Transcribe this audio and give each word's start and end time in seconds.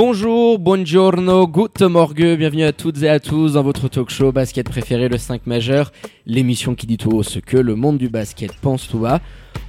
Bonjour, 0.00 0.60
buongiorno, 0.60 1.48
good 1.48 1.82
morgue, 1.90 2.36
bienvenue 2.36 2.62
à 2.62 2.72
toutes 2.72 3.02
et 3.02 3.08
à 3.08 3.18
tous 3.18 3.54
dans 3.54 3.64
votre 3.64 3.88
talk 3.88 4.10
show 4.10 4.30
basket 4.30 4.68
préféré, 4.68 5.08
le 5.08 5.18
5 5.18 5.44
majeur, 5.48 5.90
l'émission 6.24 6.76
qui 6.76 6.86
dit 6.86 6.98
tout 6.98 7.10
haut 7.10 7.24
ce 7.24 7.40
que 7.40 7.56
le 7.56 7.74
monde 7.74 7.98
du 7.98 8.08
basket 8.08 8.52
pense 8.60 8.86
tout 8.86 9.00
bas. 9.00 9.20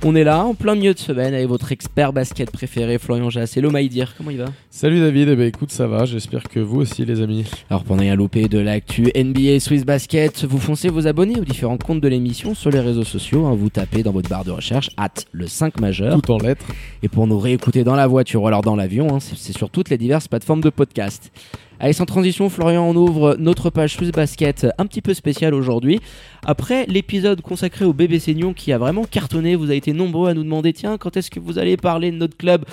On 0.05 0.16
est 0.16 0.23
là 0.23 0.45
en 0.45 0.53
plein 0.53 0.76
milieu 0.76 0.94
de 0.94 1.00
semaine 1.00 1.34
avec 1.34 1.48
votre 1.48 1.73
expert 1.73 2.13
basket 2.13 2.52
préféré, 2.52 2.98
Florian 3.00 3.30
Jass. 3.30 3.58
Hello 3.58 3.70
Maïdir, 3.70 4.13
comment 4.16 4.30
il 4.30 4.38
va? 4.38 4.45
Salut 4.70 5.02
David, 5.02 5.27
eh 5.30 5.36
ben, 5.36 5.48
écoute 5.48 5.72
ça 5.72 5.88
va, 5.88 6.05
j'espère 6.05 6.44
que 6.44 6.61
vous 6.61 6.80
aussi 6.80 7.03
les 7.03 7.22
amis. 7.22 7.45
Alors 7.70 7.84
pendant 7.84 8.03
un 8.03 8.16
loupé 8.16 8.48
de 8.48 8.59
l'actu 8.59 9.11
NBA 9.14 9.59
Swiss 9.59 9.84
Basket, 9.84 10.45
vous 10.45 10.58
foncez 10.58 10.88
vous 10.88 11.08
abonner 11.08 11.38
aux 11.38 11.44
différents 11.44 11.77
comptes 11.77 12.00
de 12.00 12.08
l'émission 12.08 12.53
sur 12.53 12.70
les 12.70 12.80
réseaux 12.80 13.03
sociaux, 13.03 13.45
hein. 13.48 13.55
vous 13.55 13.70
tapez 13.70 14.03
dans 14.03 14.11
votre 14.11 14.30
barre 14.30 14.45
de 14.45 14.52
recherche 14.52 14.91
at 14.95 15.09
le 15.34 15.48
5 15.48 15.81
majeur. 15.81 16.22
Tout 16.22 16.31
en 16.31 16.38
lettres. 16.38 16.66
Et 17.03 17.09
pour 17.09 17.27
nous 17.27 17.39
réécouter 17.39 17.84
dans 17.84 17.95
la 17.95 18.08
voiture 18.08 18.44
ou 18.44 18.48
alors 18.48 18.61
dans 18.61 18.77
l'avion, 18.77 19.16
hein, 19.16 19.20
c'est 19.20 19.36
c'est 19.36 19.58
sur 19.58 19.70
toutes 19.70 19.89
les 19.89 19.98
diverses 19.98 20.19
plateformes 20.28 20.62
de 20.62 20.70
podcast. 20.70 21.32
Allez, 21.80 21.94
sans 21.94 22.05
transition, 22.05 22.50
Florian, 22.50 22.84
on 22.84 22.96
ouvre 22.96 23.38
notre 23.40 23.70
page 23.70 23.96
Swiss 23.96 24.12
Basket 24.12 24.67
un 24.78 24.86
petit 24.86 25.02
peu 25.02 25.14
spéciale 25.14 25.53
aujourd'hui. 25.53 26.02
Après 26.45 26.86
l'épisode 26.88 27.42
consacré 27.42 27.86
au 27.86 27.94
BBC 27.94 28.36
Nyon 28.36 28.53
qui 28.53 28.73
a 28.73 28.78
vraiment 28.78 29.06
cartonné, 29.06 29.56
vous 29.56 29.66
avez 29.66 29.78
été 29.78 29.94
nombreux 29.94 30.30
à 30.30 30.34
nous 30.34 30.44
demander 30.44 30.73
tiens, 30.73 30.98
quand 30.98 31.16
est-ce 31.16 31.31
que 31.31 31.39
vous 31.39 31.58
allez 31.58 31.78
parler 31.78 32.11
de 32.11 32.17
notre 32.17 32.36
club? 32.36 32.66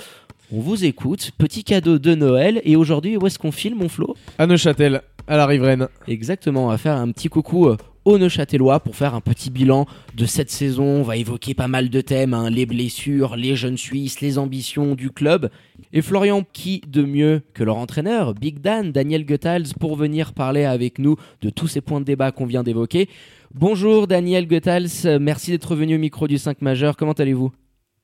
On 0.51 0.59
vous 0.59 0.85
écoute, 0.85 1.31
petit 1.37 1.63
cadeau 1.63 1.99
de 1.99 2.15
Noël. 2.15 2.61
Et 2.63 2.75
aujourd'hui, 2.75 3.17
où 3.17 3.27
est-ce 3.27 3.37
qu'on 3.37 3.51
filme, 3.51 3.79
mon 3.79 3.89
Flo? 3.89 4.15
À 4.37 4.47
Neuchâtel, 4.47 5.01
à 5.27 5.37
la 5.37 5.45
riveraine. 5.45 5.87
Exactement, 6.07 6.65
on 6.65 6.69
va 6.69 6.77
faire 6.77 6.95
un 6.95 7.11
petit 7.11 7.27
coucou 7.27 7.69
aux 8.07 8.17
Neuchâtelois 8.17 8.79
pour 8.79 8.95
faire 8.95 9.15
un 9.15 9.19
petit 9.19 9.49
bilan 9.49 9.85
de 10.15 10.25
cette 10.25 10.49
saison. 10.49 10.85
On 10.85 11.03
va 11.03 11.17
évoquer 11.17 11.53
pas 11.53 11.67
mal 11.67 11.89
de 11.89 11.99
thèmes, 11.99 12.33
hein, 12.33 12.49
les 12.49 12.65
blessures, 12.65 13.35
les 13.35 13.57
jeunes 13.57 13.77
Suisses, 13.77 14.21
les 14.21 14.37
ambitions 14.37 14.95
du 14.95 15.11
club. 15.11 15.49
Et 15.91 16.01
Florian, 16.01 16.45
qui 16.53 16.81
de 16.87 17.03
mieux 17.03 17.41
que 17.53 17.65
leur 17.65 17.75
entraîneur, 17.75 18.33
Big 18.33 18.61
Dan, 18.61 18.93
Daniel 18.93 19.25
Goethals, 19.25 19.73
pour 19.77 19.97
venir 19.97 20.31
parler 20.31 20.63
avec 20.63 20.99
nous 20.99 21.17
de 21.41 21.49
tous 21.49 21.67
ces 21.67 21.81
points 21.81 21.99
de 21.99 22.05
débat 22.05 22.31
qu'on 22.31 22.45
vient 22.45 22.63
d'évoquer. 22.63 23.09
Bonjour 23.53 24.07
Daniel 24.07 24.47
Goethals, 24.47 25.19
merci 25.19 25.51
d'être 25.51 25.75
venu 25.75 25.95
au 25.95 25.99
micro 25.99 26.29
du 26.29 26.37
5 26.37 26.61
majeur, 26.61 26.95
comment 26.95 27.11
allez-vous? 27.11 27.51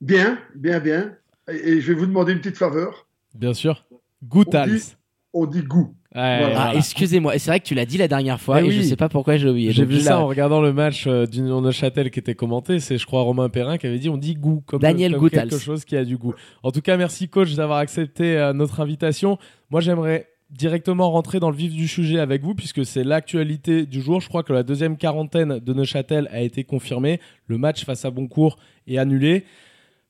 Bien, 0.02 0.38
bien, 0.54 0.82
bien. 0.82 1.14
Et, 1.50 1.80
je 1.80 1.94
vais 1.94 2.00
vous 2.00 2.08
demander 2.08 2.34
une 2.34 2.40
petite 2.40 2.58
faveur. 2.58 3.08
Bien 3.36 3.54
sûr. 3.54 3.86
Dit, 4.22 4.96
on 5.34 5.46
dit 5.46 5.64
goût. 5.64 5.94
Ouais, 6.16 6.38
Voilà. 6.40 6.46
Ah, 6.46 6.64
voilà. 6.66 6.76
excusez-moi, 6.76 7.38
c'est 7.40 7.50
vrai 7.50 7.60
que 7.60 7.66
tu 7.66 7.74
l'as 7.74 7.88
dit 7.88 7.98
la 7.98 8.08
dernière 8.08 8.40
fois 8.40 8.62
Eh 8.62 8.68
et 8.68 8.72
je 8.72 8.82
sais 8.82 8.96
pas 8.96 9.10
pourquoi 9.10 9.36
j'ai 9.38 9.50
oublié. 9.50 9.72
J'ai 9.72 9.86
vu 9.86 10.00
ça 10.00 10.20
en 10.20 10.28
regardant 10.28 10.62
le 10.62 10.72
match 10.72 11.06
euh, 11.08 11.26
d'Union 11.26 11.60
Neuchâtel 11.62 12.12
qui 12.12 12.20
était 12.20 12.36
commenté. 12.36 12.80
C'est, 12.80 13.00
je 13.00 13.06
crois, 13.08 13.24
Romain 13.24 13.50
Perrin 13.50 13.78
qui 13.78 13.88
avait 13.88 13.98
dit 13.98 14.10
on 14.10 14.18
dit 14.18 14.36
goût. 14.36 14.62
Comme, 14.68 14.80
Daniel 14.80 15.14
comme 15.14 15.22
Goethals. 15.22 15.50
quelque 15.50 15.62
chose 15.62 15.86
qui 15.86 15.98
a 15.98 16.06
du 16.06 16.18
goût. 16.18 16.36
En 16.62 16.72
tout 16.72 16.82
cas, 16.82 16.98
merci 16.98 17.30
coach 17.30 17.56
d'avoir 17.56 17.80
accepté 17.80 18.38
euh, 18.38 18.54
notre 18.54 18.80
invitation. 18.80 19.40
Moi, 19.72 19.82
j'aimerais 19.82 20.28
directement 20.52 21.10
rentrer 21.10 21.40
dans 21.40 21.50
le 21.50 21.56
vif 21.56 21.74
du 21.74 21.88
sujet 21.88 22.20
avec 22.20 22.44
vous 22.44 22.54
puisque 22.54 22.86
c'est 22.86 23.04
l'actualité 23.04 23.88
du 23.88 24.02
jour. 24.02 24.22
Je 24.22 24.30
crois 24.30 24.44
que 24.44 24.54
la 24.54 24.62
deuxième 24.62 24.98
quarantaine 24.98 25.58
de 25.58 25.74
Neuchâtel 25.74 26.30
a 26.32 26.42
été 26.42 26.64
confirmée. 26.64 27.20
Le 27.48 27.58
match 27.58 27.86
face 27.86 28.06
à 28.06 28.12
Boncourt 28.12 28.58
est 28.88 29.00
annulé. 29.00 29.46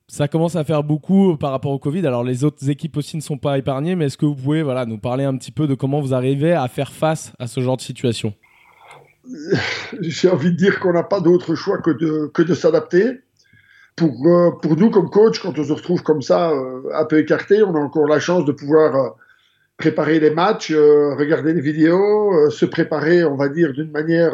Ça 0.08 0.28
commence 0.28 0.56
à 0.56 0.64
faire 0.64 0.84
beaucoup 0.84 1.38
par 1.38 1.52
rapport 1.52 1.72
au 1.72 1.80
Covid. 1.80 2.06
Alors 2.06 2.24
les 2.24 2.44
autres 2.44 2.70
équipes 2.70 2.98
aussi 2.98 3.16
ne 3.16 3.22
sont 3.22 3.38
pas 3.38 3.58
épargnées, 3.58 3.96
mais 3.96 4.06
est-ce 4.06 4.18
que 4.18 4.26
vous 4.26 4.36
pouvez 4.36 4.62
voilà, 4.62 4.86
nous 4.86 4.98
parler 4.98 5.24
un 5.24 5.36
petit 5.38 5.52
peu 5.52 5.66
de 5.66 5.76
comment 5.76 6.02
vous 6.02 6.14
arrivez 6.14 6.54
à 6.54 6.68
faire 6.68 6.92
face 6.92 7.32
à 7.40 7.48
ce 7.48 7.62
genre 7.62 7.78
de 7.78 7.82
situation? 7.82 8.34
J'ai 10.02 10.30
envie 10.30 10.52
de 10.52 10.58
dire 10.58 10.80
qu'on 10.80 10.94
n'a 10.94 11.04
pas 11.04 11.22
d'autre 11.22 11.56
choix 11.56 11.78
que 11.78 11.92
de, 11.92 12.30
que 12.34 12.42
de 12.42 12.54
s'adapter. 12.54 13.22
Pour, 13.96 14.12
euh, 14.26 14.52
pour 14.62 14.76
nous, 14.76 14.90
comme 14.90 15.10
coach, 15.10 15.40
quand 15.40 15.58
on 15.58 15.64
se 15.64 15.72
retrouve 15.72 16.02
comme 16.02 16.22
ça, 16.22 16.50
euh, 16.50 16.82
un 16.94 17.06
peu 17.06 17.20
écarté, 17.20 17.62
on 17.64 17.76
a 17.76 17.80
encore 17.80 18.08
la 18.08 18.20
chance 18.20 18.44
de 18.44 18.52
pouvoir 18.52 18.96
euh, 18.96 19.10
préparer 19.78 20.20
les 20.20 20.32
matchs, 20.32 20.72
regarder 20.72 21.54
les 21.54 21.62
vidéos, 21.62 22.50
se 22.50 22.66
préparer, 22.66 23.24
on 23.24 23.36
va 23.36 23.50
dire, 23.50 23.74
d'une 23.74 23.92
manière 23.92 24.34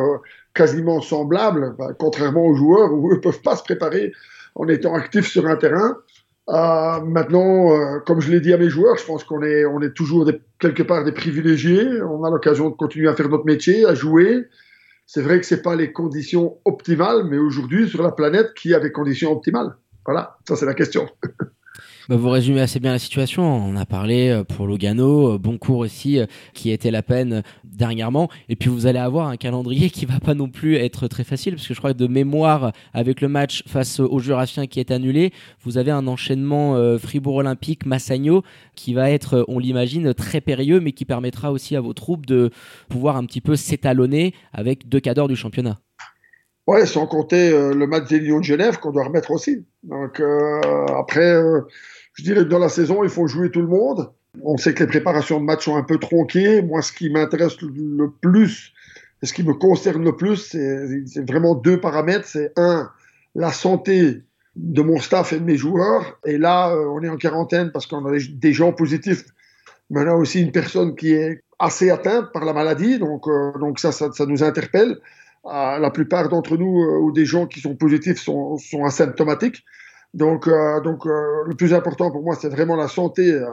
quasiment 0.54 1.02
semblable, 1.02 1.76
contrairement 1.98 2.46
aux 2.46 2.54
joueurs 2.54 2.94
où 2.94 3.12
eux 3.12 3.16
ne 3.16 3.20
peuvent 3.20 3.42
pas 3.42 3.56
se 3.56 3.64
préparer 3.64 4.12
en 4.60 4.68
étant 4.68 4.94
actifs 4.94 5.28
sur 5.28 5.48
un 5.48 5.56
terrain. 5.56 5.98
Euh, 6.50 7.00
maintenant, 7.06 7.72
euh, 7.72 8.00
comme 8.06 8.20
je 8.20 8.30
l'ai 8.30 8.42
dit 8.42 8.54
à 8.54 8.58
mes 8.58 8.70
joueurs, 8.70 8.98
je 8.98 9.06
pense 9.06 9.24
qu'on 9.24 9.42
est, 9.42 9.66
on 9.66 9.82
est 9.82 9.94
toujours 9.94 10.30
quelque 10.60 10.84
part 10.84 11.04
des 11.04 11.14
privilégiés. 11.14 12.02
On 12.02 12.24
a 12.24 12.30
l'occasion 12.30 12.70
de 12.70 12.76
continuer 12.76 13.08
à 13.08 13.16
faire 13.16 13.30
notre 13.30 13.46
métier, 13.46 13.86
à 13.86 13.96
jouer. 13.96 14.46
C'est 15.06 15.22
vrai 15.22 15.40
que 15.40 15.46
c'est 15.46 15.62
pas 15.62 15.76
les 15.76 15.94
conditions 15.94 16.58
optimales, 16.66 17.24
mais 17.24 17.38
aujourd'hui, 17.38 17.88
sur 17.88 18.04
la 18.04 18.12
planète, 18.12 18.54
qui 18.54 18.74
a 18.74 18.80
des 18.80 18.92
conditions 18.92 19.32
optimales 19.32 19.76
Voilà, 20.06 20.38
ça 20.48 20.56
c'est 20.56 20.66
la 20.66 20.74
question. 20.74 21.08
Bah, 22.10 22.16
vous 22.16 22.32
résumez 22.32 22.60
assez 22.60 22.80
bien 22.80 22.94
la 22.94 22.98
situation. 22.98 23.44
On 23.44 23.76
a 23.76 23.86
parlé 23.86 24.30
euh, 24.30 24.44
pour 24.44 24.66
Logano, 24.66 25.36
euh, 25.36 25.38
Boncourt 25.38 25.78
aussi, 25.78 26.18
euh, 26.18 26.26
qui 26.56 26.72
a 26.72 26.74
été 26.74 26.90
la 26.90 27.04
peine 27.04 27.44
dernièrement. 27.64 28.30
Et 28.50 28.56
puis 28.56 28.68
vous 28.68 28.88
allez 28.88 28.98
avoir 28.98 29.28
un 29.28 29.38
calendrier 29.38 29.92
qui 29.92 30.08
va 30.08 30.20
pas 30.20 30.34
non 30.34 30.50
plus 30.50 30.78
être 30.78 31.08
très 31.08 31.24
facile, 31.24 31.54
parce 31.54 31.68
que 31.68 31.76
je 31.76 31.78
crois 31.78 31.94
que 31.94 32.00
de 32.00 32.08
mémoire, 32.08 32.72
avec 32.96 33.22
le 33.22 33.28
match 33.28 33.62
face 33.68 34.00
aux 34.00 34.18
Jurassiens 34.18 34.66
qui 34.66 34.80
est 34.80 34.90
annulé, 34.90 35.32
vous 35.62 35.78
avez 35.78 35.92
un 35.92 36.08
enchaînement 36.08 36.98
Fribourg 36.98 37.36
Olympique, 37.36 37.86
Massagno, 37.86 38.42
qui 38.76 38.96
va 38.96 39.12
être, 39.12 39.46
on 39.48 39.60
l'imagine, 39.60 40.12
très 40.16 40.42
périlleux, 40.42 40.80
mais 40.80 40.94
qui 40.94 41.06
permettra 41.06 41.52
aussi 41.52 41.76
à 41.76 41.82
vos 41.82 41.94
troupes 41.94 42.26
de 42.26 42.50
pouvoir 42.90 43.18
un 43.18 43.26
petit 43.26 43.42
peu 43.42 43.56
s'étalonner 43.56 44.34
avec 44.52 44.90
deux 44.90 45.00
cadors 45.00 45.28
du 45.28 45.36
championnat. 45.36 45.80
Ouais, 46.66 46.88
sans 46.88 47.06
compter 47.06 47.52
le 47.52 47.86
match 47.86 48.10
des 48.10 48.20
Lions 48.20 48.40
de 48.40 48.46
Genève 48.46 48.80
qu'on 48.80 48.92
doit 48.92 49.06
remettre 49.06 49.30
aussi. 49.32 49.64
Donc 49.84 50.20
euh, 50.20 50.86
après, 50.88 51.34
euh, 51.34 51.62
je 52.14 52.24
dirais 52.24 52.42
que 52.44 52.50
dans 52.50 52.60
la 52.60 52.70
saison, 52.70 53.04
il 53.04 53.10
faut 53.10 53.28
jouer 53.28 53.50
tout 53.52 53.62
le 53.62 53.68
monde. 53.68 54.12
On 54.44 54.58
sait 54.58 54.74
que 54.74 54.84
les 54.84 54.90
préparations 54.90 55.40
de 55.40 55.46
match 55.46 55.66
sont 55.66 55.76
un 55.76 55.84
peu 55.84 55.98
tronquées. 55.98 56.62
Moi, 56.62 56.82
ce 56.82 56.92
qui 56.92 57.10
m'intéresse 57.10 57.60
le- 57.62 58.12
plus, 58.22 58.74
ce 59.24 59.34
qui 59.34 59.44
me 59.44 59.54
concerne 59.54 60.04
le 60.04 60.16
plus, 60.16 60.38
c'est 60.38 61.26
vraiment 61.28 61.56
deux 61.56 61.80
paramètres. 61.80 62.28
C'est 62.28 62.52
un, 62.58 62.90
la 63.36 63.52
santé 63.52 64.22
de 64.56 64.82
mon 64.82 65.00
staff 65.00 65.34
et 65.34 65.40
de 65.40 65.46
mes 65.46 65.58
joueurs. 65.58 66.20
Et 66.26 66.38
là, 66.38 66.72
euh, 66.72 66.86
on 66.90 67.02
est 67.02 67.10
en 67.10 67.18
quarantaine 67.18 67.72
parce 67.72 67.88
qu'on 67.88 68.06
a 68.06 68.18
des- 68.18 68.54
gens 68.54 68.72
positifs, 68.74 69.26
mais 69.90 70.02
on 70.02 70.08
a 70.08 70.16
aussi 70.16 70.42
une 70.42 70.52
personne 70.52 70.96
qui 70.96 71.14
est 71.14 71.42
assez 71.58 71.90
atteinte 71.90 72.32
par 72.32 72.46
la 72.46 72.54
maladie. 72.54 73.00
Donc, 73.00 73.28
euh, 73.28 73.52
donc 73.60 73.80
ça, 73.80 73.92
ça, 73.92 74.10
nous 74.28 74.44
interpelle. 74.44 74.98
Euh, 75.46 75.80
la 75.80 75.90
plupart 75.90 76.30
d'entre 76.30 76.58
nous 76.58 76.84
ou 77.02 77.12
des 77.12 77.26
gens 77.26 77.48
qui 77.48 77.62
sont 77.62 77.76
positifs 77.76 78.20
sont 78.20 78.58
asymptomatiques. 78.86 79.64
Donc, 80.14 80.48
euh, 80.48 80.82
donc 80.82 81.06
euh, 81.06 81.44
le 81.46 81.56
plus 81.56 81.74
important 81.74 82.12
pour 82.12 82.24
moi, 82.24 82.36
c'est 82.40 82.50
vraiment 82.50 82.76
la 82.76 82.88
santé 82.88 83.32
euh, 83.32 83.46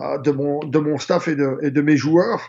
euh, 0.00 0.18
de, 0.18 0.30
mon, 0.30 0.60
de 0.60 0.78
mon 0.78 0.98
staff 0.98 1.28
et 1.28 1.36
de, 1.36 1.58
et 1.62 1.70
de 1.70 1.80
mes 1.80 1.96
joueurs. 1.96 2.40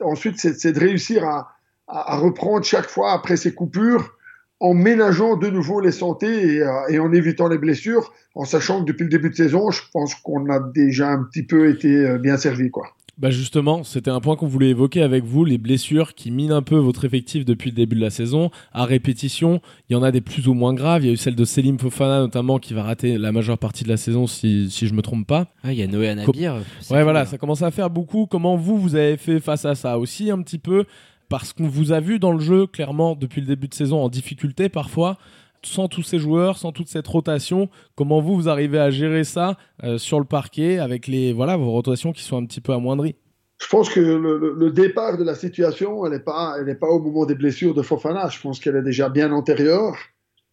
Ensuite, 0.00 0.38
c'est 0.38 0.72
de 0.72 0.80
réussir 0.80 1.24
à, 1.24 1.52
à, 1.86 2.16
reprendre 2.16 2.64
chaque 2.64 2.88
fois 2.88 3.12
après 3.12 3.36
ces 3.36 3.54
coupures 3.54 4.16
en 4.60 4.74
ménageant 4.74 5.36
de 5.36 5.48
nouveau 5.48 5.80
les 5.80 5.92
santé 5.92 6.54
et, 6.54 6.62
euh, 6.62 6.88
et 6.88 6.98
en 6.98 7.12
évitant 7.12 7.48
les 7.48 7.58
blessures, 7.58 8.12
en 8.34 8.44
sachant 8.44 8.80
que 8.80 8.86
depuis 8.86 9.04
le 9.04 9.10
début 9.10 9.30
de 9.30 9.34
saison, 9.34 9.70
je 9.70 9.82
pense 9.92 10.14
qu'on 10.14 10.48
a 10.50 10.60
déjà 10.60 11.08
un 11.08 11.24
petit 11.24 11.42
peu 11.42 11.68
été 11.68 11.88
euh, 11.88 12.18
bien 12.18 12.36
servi. 12.36 12.70
Quoi. 12.70 12.88
Bah 13.18 13.30
justement, 13.30 13.84
c'était 13.84 14.10
un 14.10 14.20
point 14.20 14.36
qu'on 14.36 14.46
voulait 14.46 14.70
évoquer 14.70 15.02
avec 15.02 15.24
vous, 15.24 15.44
les 15.44 15.58
blessures 15.58 16.14
qui 16.14 16.30
minent 16.30 16.52
un 16.52 16.62
peu 16.62 16.76
votre 16.76 17.04
effectif 17.04 17.44
depuis 17.44 17.70
le 17.70 17.76
début 17.76 17.94
de 17.94 18.00
la 18.00 18.08
saison. 18.08 18.50
À 18.72 18.86
répétition, 18.86 19.60
il 19.88 19.92
y 19.92 19.96
en 19.96 20.02
a 20.02 20.10
des 20.10 20.22
plus 20.22 20.48
ou 20.48 20.54
moins 20.54 20.72
graves. 20.72 21.04
Il 21.04 21.06
y 21.08 21.10
a 21.10 21.12
eu 21.12 21.18
celle 21.18 21.34
de 21.34 21.44
Selim 21.44 21.78
Fofana 21.78 22.20
notamment 22.20 22.58
qui 22.58 22.72
va 22.72 22.82
rater 22.82 23.18
la 23.18 23.30
majeure 23.30 23.58
partie 23.58 23.84
de 23.84 23.90
la 23.90 23.98
saison 23.98 24.26
si, 24.26 24.70
si 24.70 24.86
je 24.86 24.94
me 24.94 25.02
trompe 25.02 25.26
pas. 25.26 25.48
Ah, 25.62 25.72
il 25.72 25.78
y 25.78 25.82
a 25.82 25.86
Noé 25.86 26.08
Anabir. 26.08 26.54
Ouais, 26.90 27.02
voilà, 27.02 27.20
là. 27.20 27.26
ça 27.26 27.36
commence 27.36 27.62
à 27.62 27.70
faire 27.70 27.90
beaucoup. 27.90 28.26
Comment 28.26 28.56
vous, 28.56 28.78
vous 28.78 28.94
avez 28.94 29.18
fait 29.18 29.40
face 29.40 29.66
à 29.66 29.74
ça 29.74 29.98
aussi 29.98 30.30
un 30.30 30.40
petit 30.40 30.58
peu? 30.58 30.86
Parce 31.28 31.52
qu'on 31.52 31.68
vous 31.68 31.92
a 31.92 32.00
vu 32.00 32.18
dans 32.18 32.32
le 32.32 32.40
jeu, 32.40 32.66
clairement, 32.66 33.14
depuis 33.14 33.42
le 33.42 33.46
début 33.46 33.68
de 33.68 33.74
saison, 33.74 34.02
en 34.02 34.08
difficulté 34.08 34.70
parfois. 34.70 35.18
Sans 35.64 35.86
tous 35.86 36.02
ces 36.02 36.18
joueurs, 36.18 36.58
sans 36.58 36.72
toute 36.72 36.88
cette 36.88 37.06
rotation, 37.06 37.68
comment 37.94 38.20
vous, 38.20 38.34
vous 38.34 38.48
arrivez 38.48 38.80
à 38.80 38.90
gérer 38.90 39.22
ça 39.22 39.56
euh, 39.84 39.96
sur 39.96 40.18
le 40.18 40.24
parquet 40.24 40.78
avec 40.78 41.06
les, 41.06 41.32
voilà, 41.32 41.56
vos 41.56 41.70
rotations 41.70 42.12
qui 42.12 42.22
sont 42.22 42.36
un 42.36 42.46
petit 42.46 42.60
peu 42.60 42.72
amoindries? 42.72 43.14
Je 43.60 43.68
pense 43.68 43.88
que 43.88 44.00
le, 44.00 44.70
départ 44.72 45.18
de 45.18 45.22
la 45.22 45.36
situation, 45.36 46.04
elle 46.04 46.12
n'est 46.12 46.18
pas, 46.18 46.56
pas 46.80 46.88
au 46.88 46.98
moment 46.98 47.26
des 47.26 47.36
blessures 47.36 47.74
de 47.74 47.82
Fofana. 47.82 48.28
Je 48.28 48.40
pense 48.40 48.58
qu'elle 48.58 48.74
est 48.74 48.82
déjà 48.82 49.08
bien 49.08 49.30
antérieure. 49.30 49.94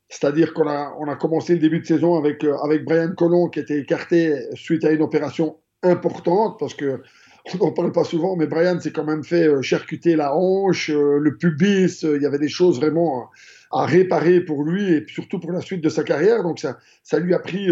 C'est-à-dire 0.10 0.54
qu'on 0.54 0.68
a, 0.68 0.94
on 1.00 1.08
a 1.08 1.16
commencé 1.16 1.54
le 1.54 1.60
début 1.60 1.80
de 1.80 1.86
saison 1.86 2.16
avec, 2.16 2.44
euh, 2.44 2.56
avec 2.58 2.86
Brian 2.86 3.14
Colon 3.16 3.50
qui 3.50 3.60
était 3.60 3.80
écarté 3.80 4.36
suite 4.54 4.86
à 4.86 4.92
une 4.92 5.02
opération 5.02 5.58
importante 5.82 6.60
parce 6.60 6.76
que 6.76 7.02
on 7.60 7.66
n'en 7.66 7.72
parle 7.72 7.92
pas 7.92 8.04
souvent, 8.04 8.36
mais 8.36 8.46
Brian 8.46 8.80
s'est 8.80 8.92
quand 8.92 9.06
même 9.06 9.24
fait 9.24 9.48
euh, 9.48 9.64
charcuter 9.64 10.16
la 10.16 10.36
hanche, 10.36 10.90
le 10.90 11.36
pubis, 11.38 12.04
il 12.04 12.22
y 12.22 12.26
avait 12.28 12.40
des 12.40 12.50
choses 12.50 12.80
vraiment 12.80 13.30
à 13.72 13.86
réparer 13.86 14.42
pour 14.42 14.64
lui 14.64 14.94
et 14.94 15.06
surtout 15.08 15.40
pour 15.40 15.52
la 15.52 15.62
suite 15.62 15.82
de 15.82 15.90
sa 15.90 16.04
carrière. 16.04 16.44
Donc 16.44 16.60
ça, 16.60 16.80
ça 17.04 17.20
lui 17.20 17.34
a 17.34 17.40
pris 17.40 17.70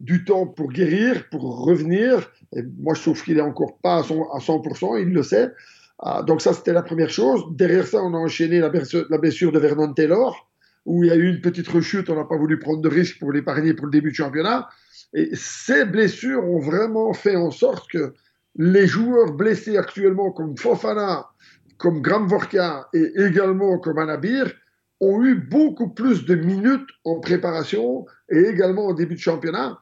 du 0.00 0.24
temps 0.24 0.46
pour 0.46 0.70
guérir, 0.70 1.28
pour 1.30 1.64
revenir. 1.64 2.30
Et 2.54 2.62
moi, 2.78 2.94
je 2.94 3.02
trouve 3.02 3.22
qu'il 3.22 3.38
est 3.38 3.42
encore 3.42 3.78
pas 3.78 3.98
à, 3.98 4.02
100%, 4.02 5.02
il 5.02 5.12
le 5.12 5.22
sait. 5.22 5.50
Ah, 6.00 6.22
donc 6.22 6.40
ça, 6.40 6.52
c'était 6.52 6.72
la 6.72 6.82
première 6.82 7.10
chose. 7.10 7.44
Derrière 7.50 7.86
ça, 7.86 8.02
on 8.02 8.14
a 8.14 8.18
enchaîné 8.18 8.60
la 8.60 8.68
blessure 9.18 9.52
de 9.52 9.58
Vernon 9.58 9.92
Taylor, 9.92 10.48
où 10.86 11.02
il 11.02 11.08
y 11.08 11.10
a 11.10 11.16
eu 11.16 11.28
une 11.28 11.40
petite 11.40 11.68
rechute, 11.68 12.08
on 12.08 12.14
n'a 12.14 12.24
pas 12.24 12.36
voulu 12.36 12.58
prendre 12.58 12.80
de 12.80 12.88
risque 12.88 13.18
pour 13.18 13.32
l'épargner 13.32 13.74
pour 13.74 13.86
le 13.86 13.92
début 13.92 14.10
du 14.10 14.14
championnat. 14.14 14.68
Et 15.12 15.30
ces 15.34 15.84
blessures 15.84 16.44
ont 16.44 16.60
vraiment 16.60 17.12
fait 17.12 17.36
en 17.36 17.50
sorte 17.50 17.90
que 17.90 18.14
les 18.56 18.86
joueurs 18.86 19.32
blessés 19.32 19.76
actuellement, 19.76 20.30
comme 20.30 20.56
Fofana, 20.56 21.26
comme 21.78 22.00
Graham 22.00 22.28
Vorka 22.28 22.88
et 22.92 23.12
également 23.16 23.78
comme 23.78 23.98
Anabir, 23.98 24.52
ont 25.00 25.24
eu 25.24 25.34
beaucoup 25.34 25.88
plus 25.88 26.24
de 26.24 26.34
minutes 26.34 26.88
en 27.04 27.20
préparation 27.20 28.06
et 28.30 28.40
également 28.40 28.86
au 28.86 28.94
début 28.94 29.14
de 29.14 29.20
championnat, 29.20 29.78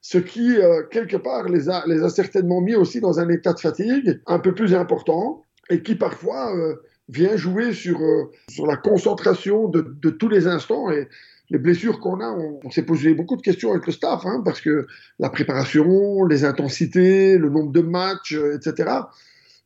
ce 0.00 0.18
qui, 0.18 0.56
euh, 0.56 0.82
quelque 0.90 1.16
part, 1.16 1.48
les 1.48 1.68
a, 1.68 2.08
certainement 2.08 2.60
mis 2.60 2.74
aussi 2.74 3.00
dans 3.00 3.18
un 3.18 3.28
état 3.28 3.52
de 3.52 3.60
fatigue 3.60 4.20
un 4.26 4.38
peu 4.38 4.54
plus 4.54 4.74
important 4.74 5.44
et 5.70 5.82
qui 5.82 5.96
parfois 5.96 6.56
euh, 6.56 6.76
vient 7.08 7.36
jouer 7.36 7.72
sur, 7.72 8.00
euh, 8.00 8.30
sur 8.48 8.66
la 8.66 8.76
concentration 8.76 9.68
de, 9.68 10.10
tous 10.10 10.28
les 10.28 10.46
instants. 10.46 10.90
Et 10.90 11.08
les 11.50 11.58
blessures 11.58 11.98
qu'on 12.00 12.20
a, 12.20 12.30
on, 12.30 12.70
s'est 12.70 12.84
posé 12.84 13.14
beaucoup 13.14 13.36
de 13.36 13.42
questions 13.42 13.72
avec 13.72 13.86
le 13.86 13.92
staff, 13.92 14.24
hein, 14.24 14.42
parce 14.44 14.60
que 14.60 14.86
la 15.18 15.30
préparation, 15.30 16.24
les 16.24 16.44
intensités, 16.44 17.38
le 17.38 17.48
nombre 17.48 17.72
de 17.72 17.80
matchs, 17.80 18.38
etc. 18.54 18.90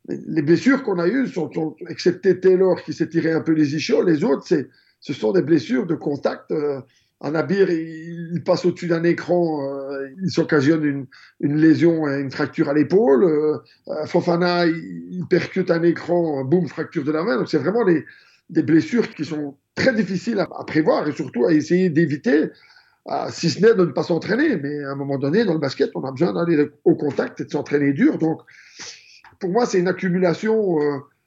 Les 0.08 0.42
blessures 0.42 0.82
qu'on 0.82 0.98
a 0.98 1.08
eues, 1.08 1.28
sont, 1.28 1.76
excepté 1.88 2.40
Taylor 2.40 2.82
qui 2.82 2.92
s'est 2.92 3.08
tiré 3.08 3.32
un 3.32 3.40
peu 3.40 3.52
les 3.52 3.74
ischios, 3.74 4.02
les 4.02 4.24
autres, 4.24 4.44
c'est 4.46 4.68
ce 5.02 5.12
sont 5.12 5.32
des 5.32 5.42
blessures 5.42 5.84
de 5.84 5.94
contact. 5.94 6.50
Euh, 6.52 6.80
un 7.20 7.34
Abir, 7.34 7.70
il, 7.70 8.42
passe 8.44 8.64
au-dessus 8.64 8.88
d'un 8.88 9.04
écran, 9.04 9.62
euh, 9.62 10.08
il 10.22 10.30
s'occasionne 10.30 10.84
une, 10.84 11.06
une, 11.40 11.56
lésion, 11.56 12.06
une 12.08 12.30
fracture 12.30 12.68
à 12.68 12.74
l'épaule. 12.74 13.24
Euh, 13.24 14.06
Fofana, 14.06 14.66
il, 14.66 15.24
percute 15.28 15.70
un 15.70 15.82
écran, 15.82 16.44
boum, 16.44 16.66
fracture 16.66 17.04
de 17.04 17.12
la 17.12 17.22
main. 17.22 17.36
Donc 17.36 17.48
c'est 17.48 17.58
vraiment 17.58 17.84
des, 17.84 18.04
blessures 18.62 19.08
qui 19.14 19.24
sont 19.24 19.56
très 19.74 19.94
difficiles 19.94 20.38
à, 20.40 20.64
prévoir 20.64 21.06
et 21.08 21.12
surtout 21.12 21.44
à 21.46 21.52
essayer 21.52 21.90
d'éviter, 21.90 22.50
si 23.30 23.50
ce 23.50 23.60
n'est 23.60 23.74
de 23.74 23.84
ne 23.84 23.92
pas 23.92 24.02
s'entraîner. 24.02 24.56
Mais 24.56 24.84
à 24.84 24.90
un 24.90 24.96
moment 24.96 25.18
donné, 25.18 25.44
dans 25.44 25.54
le 25.54 25.60
basket, 25.60 25.90
on 25.94 26.04
a 26.04 26.10
besoin 26.10 26.32
d'aller 26.32 26.70
au 26.84 26.94
contact 26.94 27.40
et 27.40 27.44
de 27.44 27.50
s'entraîner 27.50 27.92
dur. 27.92 28.18
Donc 28.18 28.40
pour 29.38 29.50
moi, 29.50 29.64
c'est 29.66 29.78
une 29.78 29.88
accumulation 29.88 30.78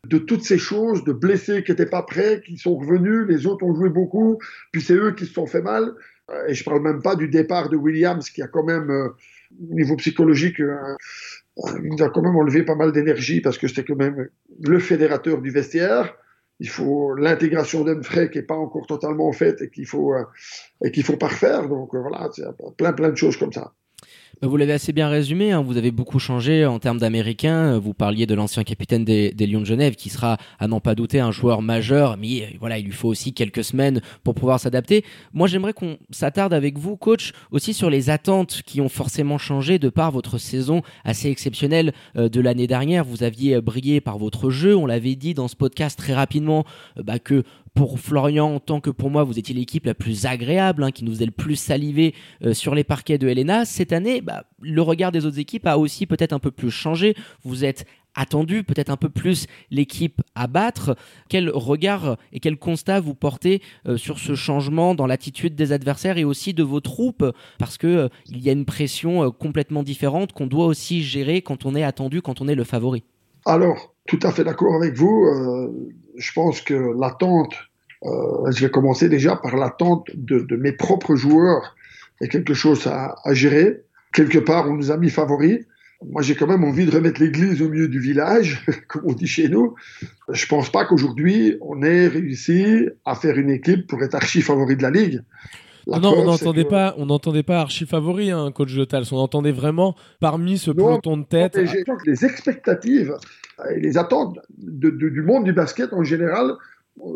de 0.07 0.17
toutes 0.17 0.43
ces 0.43 0.57
choses, 0.57 1.03
de 1.03 1.13
blessés 1.13 1.63
qui 1.63 1.71
n'étaient 1.71 1.85
pas 1.85 2.03
prêts, 2.03 2.41
qui 2.45 2.57
sont 2.57 2.75
revenus, 2.75 3.25
les 3.27 3.45
autres 3.47 3.65
ont 3.65 3.75
joué 3.75 3.89
beaucoup, 3.89 4.39
puis 4.71 4.81
c'est 4.81 4.95
eux 4.95 5.11
qui 5.11 5.25
se 5.25 5.33
sont 5.33 5.47
fait 5.47 5.61
mal. 5.61 5.93
Euh, 6.31 6.47
et 6.47 6.53
je 6.53 6.63
parle 6.63 6.81
même 6.81 7.01
pas 7.01 7.15
du 7.15 7.27
départ 7.27 7.69
de 7.69 7.77
Williams, 7.77 8.29
qui 8.29 8.41
a 8.41 8.47
quand 8.47 8.63
même, 8.63 8.89
euh, 8.89 9.09
au 9.71 9.73
niveau 9.73 9.95
psychologique, 9.97 10.59
euh, 10.59 10.95
il 11.83 12.01
a 12.01 12.09
quand 12.09 12.21
même 12.21 12.35
enlevé 12.35 12.63
pas 12.63 12.75
mal 12.75 12.91
d'énergie 12.91 13.41
parce 13.41 13.57
que 13.57 13.67
c'était 13.67 13.83
quand 13.83 13.95
même 13.95 14.27
le 14.63 14.79
fédérateur 14.79 15.41
du 15.41 15.51
vestiaire. 15.51 16.15
Il 16.59 16.69
faut 16.69 17.13
l'intégration 17.15 17.83
d'Humphrey 17.83 18.29
qui 18.29 18.37
n'est 18.37 18.45
pas 18.45 18.55
encore 18.55 18.87
totalement 18.87 19.31
faite 19.31 19.61
et 19.61 19.69
qu'il 19.69 19.85
faut, 19.85 20.13
et 20.83 20.91
qu'il 20.91 21.03
faut 21.03 21.17
parfaire. 21.17 21.67
Donc 21.67 21.93
voilà, 21.93 22.29
plein 22.77 22.93
plein 22.93 23.09
de 23.09 23.15
choses 23.15 23.37
comme 23.37 23.51
ça. 23.51 23.73
Bah, 24.41 24.47
vous 24.49 24.57
l'avez 24.57 24.73
assez 24.73 24.91
bien 24.91 25.07
résumé, 25.07 25.51
hein. 25.53 25.61
vous 25.61 25.77
avez 25.77 25.91
beaucoup 25.91 26.19
changé 26.19 26.65
en 26.65 26.79
termes 26.79 26.97
d'Américains. 26.97 27.79
Vous 27.79 27.93
parliez 27.93 28.25
de 28.25 28.35
l'ancien 28.35 28.63
capitaine 28.63 29.05
des, 29.05 29.31
Lions 29.39 29.61
de 29.61 29.65
Genève 29.65 29.95
qui 29.95 30.09
sera, 30.09 30.37
à 30.59 30.67
n'en 30.67 30.81
pas 30.81 30.93
douter, 30.93 31.21
un 31.21 31.31
joueur 31.31 31.61
majeur, 31.61 32.17
mais 32.17 32.41
euh, 32.41 32.45
voilà, 32.59 32.77
il 32.77 32.85
lui 32.85 32.91
faut 32.91 33.07
aussi 33.07 33.33
quelques 33.33 33.63
semaines 33.63 34.01
pour 34.23 34.35
pouvoir 34.35 34.59
s'adapter. 34.59 35.05
Moi, 35.33 35.47
j'aimerais 35.47 35.71
qu'on 35.73 35.97
s'attarde 36.09 36.53
avec 36.53 36.77
vous, 36.77 36.97
coach, 36.97 37.31
aussi 37.51 37.73
sur 37.73 37.89
les 37.89 38.09
attentes 38.09 38.61
qui 38.65 38.81
ont 38.81 38.89
forcément 38.89 39.37
changé 39.37 39.79
de 39.79 39.87
par 39.87 40.11
votre 40.11 40.37
saison 40.37 40.81
assez 41.05 41.29
exceptionnelle 41.29 41.93
euh, 42.17 42.27
de 42.27 42.41
l'année 42.41 42.67
dernière. 42.67 43.05
Vous 43.05 43.23
aviez 43.23 43.61
brillé 43.61 44.01
par 44.01 44.17
votre 44.17 44.49
jeu, 44.49 44.75
on 44.75 44.85
l'avait 44.85 45.15
dit 45.15 45.33
dans 45.33 45.47
ce 45.47 45.55
podcast 45.55 45.97
très 45.97 46.13
rapidement, 46.13 46.65
euh, 46.97 47.03
bah, 47.03 47.19
que 47.19 47.43
pour 47.75 47.99
Florian, 47.99 48.59
tant 48.61 48.79
que 48.79 48.89
pour 48.89 49.09
moi, 49.09 49.25
vous 49.25 49.37
étiez 49.37 49.53
l'équipe 49.53 49.85
la 49.85 49.93
plus 49.93 50.25
agréable, 50.25 50.81
hein, 50.81 50.91
qui 50.91 51.03
nous 51.03 51.11
faisait 51.11 51.25
le 51.25 51.31
plus 51.31 51.57
saliver 51.57 52.15
euh, 52.43 52.53
sur 52.53 52.73
les 52.73 52.85
parquets 52.85 53.17
de 53.17 53.27
Helena. 53.27 53.65
Cette 53.65 53.91
année, 53.91 54.21
bah, 54.21 54.45
le 54.61 54.81
regard 54.81 55.11
des 55.11 55.25
autres 55.25 55.39
équipes 55.39 55.67
a 55.67 55.77
aussi 55.77 56.05
peut-être 56.05 56.31
un 56.31 56.39
peu 56.39 56.51
plus 56.51 56.71
changé. 56.71 57.15
Vous 57.43 57.65
êtes 57.65 57.85
attendu, 58.15 58.63
peut-être 58.63 58.89
un 58.89 58.95
peu 58.95 59.09
plus 59.09 59.45
l'équipe 59.71 60.21
à 60.35 60.47
battre. 60.47 60.95
Quel 61.27 61.49
regard 61.49 62.15
et 62.31 62.39
quel 62.39 62.55
constat 62.55 63.01
vous 63.01 63.13
portez 63.13 63.61
euh, 63.89 63.97
sur 63.97 64.19
ce 64.19 64.35
changement 64.35 64.95
dans 64.95 65.05
l'attitude 65.05 65.53
des 65.53 65.73
adversaires 65.73 66.17
et 66.17 66.23
aussi 66.23 66.53
de 66.53 66.63
vos 66.63 66.79
troupes? 66.79 67.25
Parce 67.59 67.77
que 67.77 67.87
euh, 67.87 68.07
il 68.27 68.41
y 68.41 68.47
a 68.47 68.53
une 68.53 68.65
pression 68.65 69.29
complètement 69.31 69.83
différente 69.83 70.31
qu'on 70.31 70.47
doit 70.47 70.65
aussi 70.65 71.03
gérer 71.03 71.41
quand 71.41 71.65
on 71.65 71.75
est 71.75 71.83
attendu, 71.83 72.21
quand 72.21 72.39
on 72.39 72.47
est 72.47 72.55
le 72.55 72.63
favori. 72.63 73.03
Alors, 73.45 73.93
tout 74.07 74.19
à 74.23 74.31
fait 74.31 74.45
d'accord 74.45 74.75
avec 74.75 74.95
vous 74.95 75.25
je 76.17 76.31
pense 76.33 76.61
que 76.61 76.73
l'attente, 76.99 77.55
euh, 78.03 78.51
je 78.51 78.65
vais 78.65 78.71
commencer 78.71 79.09
déjà 79.09 79.35
par 79.35 79.55
l'attente 79.55 80.09
de, 80.13 80.55
mes 80.55 80.71
propres 80.71 81.15
joueurs, 81.15 81.75
est 82.21 82.29
quelque 82.29 82.53
chose 82.53 82.87
à, 82.87 83.15
gérer. 83.33 83.81
Quelque 84.13 84.37
part, 84.37 84.69
on 84.69 84.73
nous 84.73 84.91
a 84.91 84.97
mis 84.97 85.09
favoris. 85.09 85.65
Moi, 86.05 86.21
j'ai 86.21 86.35
quand 86.35 86.47
même 86.47 86.63
envie 86.63 86.85
de 86.85 86.91
remettre 86.91 87.21
l'église 87.21 87.61
au 87.61 87.69
milieu 87.69 87.87
du 87.87 87.99
village, 87.99 88.65
comme 88.87 89.03
on 89.05 89.13
dit 89.13 89.27
chez 89.27 89.49
nous. 89.49 89.75
Je 90.29 90.45
pense 90.45 90.71
pas 90.71 90.85
qu'aujourd'hui, 90.85 91.57
on 91.61 91.81
ait 91.81 92.07
réussi 92.07 92.87
à 93.05 93.15
faire 93.15 93.37
une 93.37 93.49
équipe 93.49 93.87
pour 93.87 94.01
être 94.03 94.15
archi 94.15 94.41
favori 94.41 94.75
de 94.75 94.83
la 94.83 94.91
Ligue. 94.91 95.21
Non, 95.87 96.15
on 96.17 96.25
n'entendait 96.25 96.65
pas, 96.65 96.95
on 96.97 97.05
n'entendait 97.05 97.43
pas 97.43 97.59
archi 97.59 97.85
favori, 97.85 98.31
hein, 98.31 98.51
coach 98.51 98.75
de 98.75 98.85
Tals. 98.85 99.05
On 99.11 99.17
entendait 99.17 99.51
vraiment 99.51 99.95
parmi 100.19 100.57
ce 100.57 100.71
peloton 100.71 101.17
de 101.17 101.25
tête. 101.25 101.57
Les 102.05 102.25
expectatives 102.25 103.15
et 103.73 103.79
les 103.79 103.97
attentes 103.97 104.39
du 104.57 105.21
monde 105.21 105.43
du 105.45 105.53
basket 105.53 105.93
en 105.93 106.03
général 106.03 106.53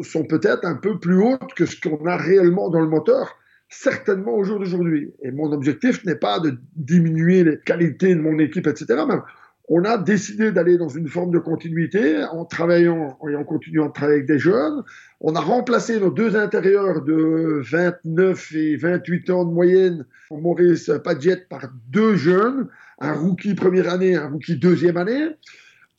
sont 0.02 0.26
peut-être 0.26 0.66
un 0.66 0.76
peu 0.76 1.00
plus 1.00 1.22
hautes 1.22 1.54
que 1.56 1.66
ce 1.66 1.80
qu'on 1.80 2.06
a 2.06 2.18
réellement 2.18 2.70
dans 2.70 2.82
le 2.82 2.90
moteur, 2.90 3.38
certainement 3.70 4.36
au 4.36 4.44
jour 4.44 4.60
d'aujourd'hui. 4.60 5.14
Et 5.22 5.32
mon 5.32 5.52
objectif 5.52 6.04
n'est 6.06 6.16
pas 6.16 6.40
de 6.40 6.58
diminuer 6.76 7.44
les 7.44 7.60
qualités 7.60 8.14
de 8.14 8.20
mon 8.20 8.40
équipe, 8.40 8.68
etc. 8.68 9.04
Mais 9.08 9.16
on 9.70 9.84
a 9.86 9.98
décidé 9.98 10.52
d'aller 10.52 10.78
dans 10.78 10.90
une 10.90 11.08
forme 11.08 11.32
de 11.32 11.40
continuité 11.40 12.24
en 12.32 12.44
travaillant 12.46 13.18
et 13.30 13.36
en 13.36 13.44
continuant 13.44 13.88
de 13.88 13.94
travailler 13.94 14.18
avec 14.18 14.28
des 14.28 14.40
jeunes. 14.40 14.84
On 15.22 15.36
a 15.36 15.42
remplacé 15.42 16.00
nos 16.00 16.12
deux 16.12 16.38
intérieurs 16.38 17.02
de 17.02 17.62
29 17.70 18.56
et 18.56 18.78
28 18.78 19.30
ans 19.32 19.44
de 19.44 19.52
moyenne, 19.52 20.06
Maurice 20.32 20.90
Padgett, 21.04 21.50
par 21.50 21.68
deux 21.90 22.16
jeunes, 22.16 22.70
un 23.00 23.14
rookie 23.14 23.54
première 23.54 23.92
année, 23.92 24.16
un 24.16 24.30
rookie 24.30 24.56
deuxième 24.56 24.96
année. 24.96 25.28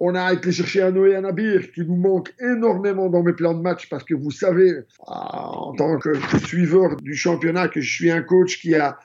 On 0.02 0.14
a 0.14 0.32
été 0.32 0.50
chercher 0.50 0.80
un 0.80 0.92
Noé 0.92 1.14
Anabir 1.14 1.70
qui 1.72 1.84
nous 1.84 1.96
manque 1.96 2.32
énormément 2.40 3.10
dans 3.10 3.22
mes 3.22 3.34
plans 3.34 3.52
de 3.52 3.60
match 3.60 3.90
parce 3.90 4.04
que 4.04 4.14
vous 4.14 4.30
savez, 4.30 4.72
ah, 5.06 5.50
en 5.50 5.74
tant 5.74 5.98
que 5.98 6.14
suiveur 6.46 6.96
du 6.96 7.14
championnat, 7.14 7.68
que 7.68 7.82
je 7.82 7.94
suis 7.94 8.10
un 8.10 8.22
coach 8.22 8.58
qui 8.58 8.74
a 8.74 8.98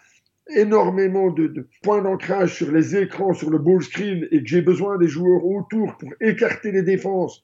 énormément 0.56 1.30
de, 1.30 1.68
points 1.84 2.02
d'ancrage 2.02 2.56
sur 2.56 2.72
les 2.72 2.96
écrans, 2.96 3.34
sur 3.34 3.50
le 3.50 3.58
ball 3.58 3.84
screen 3.84 4.26
et 4.32 4.42
que 4.42 4.48
j'ai 4.48 4.62
besoin 4.62 4.98
des 4.98 5.10
joueurs 5.10 5.46
autour 5.46 5.98
pour 5.98 6.14
écarter 6.22 6.72
les 6.72 6.84
défenses. 6.84 7.44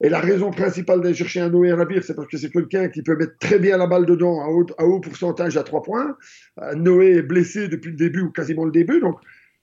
Et 0.00 0.08
la 0.08 0.20
raison 0.20 0.50
principale 0.50 1.00
d'aller 1.00 1.14
chercher 1.14 1.40
un 1.40 1.48
Noé 1.48 1.72
Anabir, 1.72 2.04
c'est 2.04 2.14
parce 2.14 2.28
que 2.28 2.36
c'est 2.36 2.50
quelqu'un 2.50 2.88
qui 2.88 3.02
peut 3.02 3.16
mettre 3.16 3.36
très 3.38 3.58
bien 3.58 3.76
la 3.76 3.86
balle 3.86 4.06
dedans 4.06 4.40
à 4.40 4.48
haut, 4.48 4.66
à 4.78 4.84
haut 4.84 5.00
pourcentage 5.00 5.56
à 5.56 5.64
trois 5.64 5.82
points. 5.82 6.16
Euh, 6.60 6.74
Noé 6.74 7.16
est 7.16 7.22
blessé 7.22 7.68
depuis 7.68 7.90
le 7.90 7.96
début 7.96 8.20
ou 8.22 8.30
quasiment 8.30 8.64
le 8.64 8.70
début, 8.70 9.00
donc 9.00 9.18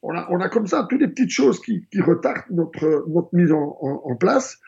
on 0.07 0.39
a, 0.39 0.49
comme 0.49 0.67
ça 0.67 0.85
toutes 0.89 1.01
les 1.01 1.07
petites 1.07 1.31
choses 1.31 1.59
qui, 1.59 1.83
retardent 1.99 2.43
notre, 2.51 3.05
mise 3.33 3.51
en, 3.51 4.15
place. 4.19 4.59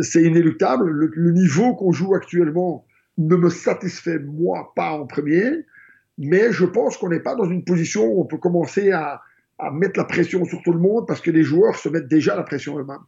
C'est 0.00 0.22
inéluctable. 0.22 0.90
Le, 0.90 1.30
niveau 1.32 1.74
qu'on 1.74 1.92
joue 1.92 2.14
actuellement 2.14 2.84
ne 3.18 3.36
me 3.36 3.50
satisfait, 3.50 4.18
moi, 4.18 4.72
pas 4.74 4.92
en 4.92 5.06
premier. 5.06 5.64
Mais 6.18 6.52
je 6.52 6.64
pense 6.64 6.96
qu'on 6.96 7.08
n'est 7.08 7.20
pas 7.20 7.34
dans 7.34 7.48
une 7.48 7.64
position 7.64 8.04
où 8.04 8.22
on 8.22 8.24
peut 8.24 8.38
commencer 8.38 8.90
à, 8.92 9.22
mettre 9.72 9.98
la 9.98 10.04
pression 10.04 10.44
sur 10.44 10.60
tout 10.62 10.72
le 10.72 10.80
monde 10.80 11.06
parce 11.06 11.20
que 11.20 11.30
les 11.30 11.44
joueurs 11.44 11.76
se 11.76 11.88
mettent 11.88 12.08
déjà 12.08 12.34
la 12.34 12.42
pression 12.42 12.76
eux-mêmes. 12.76 12.98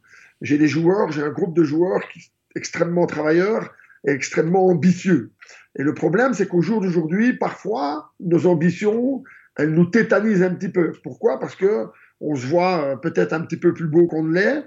J'ai 0.42 0.58
des 0.58 0.68
joueurs, 0.68 1.10
j'ai 1.12 1.22
un 1.22 1.30
groupe 1.30 1.54
de 1.54 1.64
joueurs 1.64 2.00
qui 2.08 2.30
extrêmement 2.56 3.06
travailleurs 3.06 3.72
et 4.06 4.10
extrêmement 4.10 4.66
ambitieux. 4.66 5.32
Et 5.78 5.82
le 5.82 5.94
problème, 5.94 6.32
c'est 6.32 6.48
qu'au 6.48 6.62
jour 6.62 6.80
d'aujourd'hui, 6.80 7.34
parfois, 7.34 8.12
nos 8.18 8.46
ambitions, 8.46 9.22
elle 9.56 9.70
nous 9.70 9.86
tétanise 9.86 10.42
un 10.42 10.54
petit 10.54 10.70
peu. 10.70 10.92
Pourquoi? 11.02 11.38
Parce 11.38 11.54
que 11.54 11.86
on 12.20 12.34
se 12.34 12.46
voit 12.46 12.82
euh, 12.82 12.96
peut-être 12.96 13.34
un 13.34 13.42
petit 13.42 13.58
peu 13.58 13.74
plus 13.74 13.86
beau 13.86 14.06
qu'on 14.06 14.22
ne 14.22 14.32
l'est, 14.32 14.64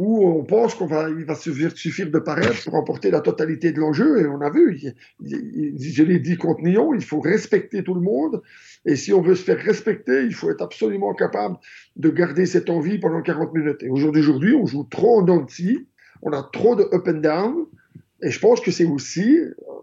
où 0.00 0.26
on 0.26 0.44
pense 0.44 0.74
qu'on 0.74 0.86
va, 0.86 1.10
va 1.10 1.34
suffire 1.34 2.10
de 2.10 2.18
paraître 2.18 2.64
pour 2.64 2.74
emporter 2.74 3.10
la 3.10 3.20
totalité 3.20 3.70
de 3.70 3.80
l'enjeu. 3.80 4.22
Et 4.22 4.26
on 4.26 4.40
a 4.40 4.48
vu, 4.48 4.80
je 5.22 6.02
l'ai 6.02 6.18
dit 6.18 6.38
contre 6.38 6.60
il 6.64 7.04
faut 7.04 7.20
respecter 7.20 7.84
tout 7.84 7.92
le 7.92 8.00
monde. 8.00 8.40
Et 8.86 8.96
si 8.96 9.12
on 9.12 9.20
veut 9.20 9.34
se 9.34 9.44
faire 9.44 9.58
respecter, 9.58 10.22
il 10.24 10.32
faut 10.32 10.50
être 10.50 10.62
absolument 10.62 11.12
capable 11.12 11.58
de 11.96 12.08
garder 12.08 12.46
cette 12.46 12.70
envie 12.70 12.98
pendant 12.98 13.20
40 13.20 13.52
minutes. 13.52 13.82
Et 13.82 13.90
aujourd'hui, 13.90 14.54
on 14.54 14.64
joue 14.64 14.84
trop 14.84 15.20
en 15.20 15.28
anti, 15.28 15.86
on 16.22 16.32
a 16.32 16.48
trop 16.50 16.76
de 16.76 16.84
up 16.94 17.06
and 17.06 17.20
down. 17.20 17.66
Et 18.22 18.30
je 18.30 18.40
pense 18.40 18.62
que 18.62 18.70
c'est 18.70 18.86
aussi, 18.86 19.36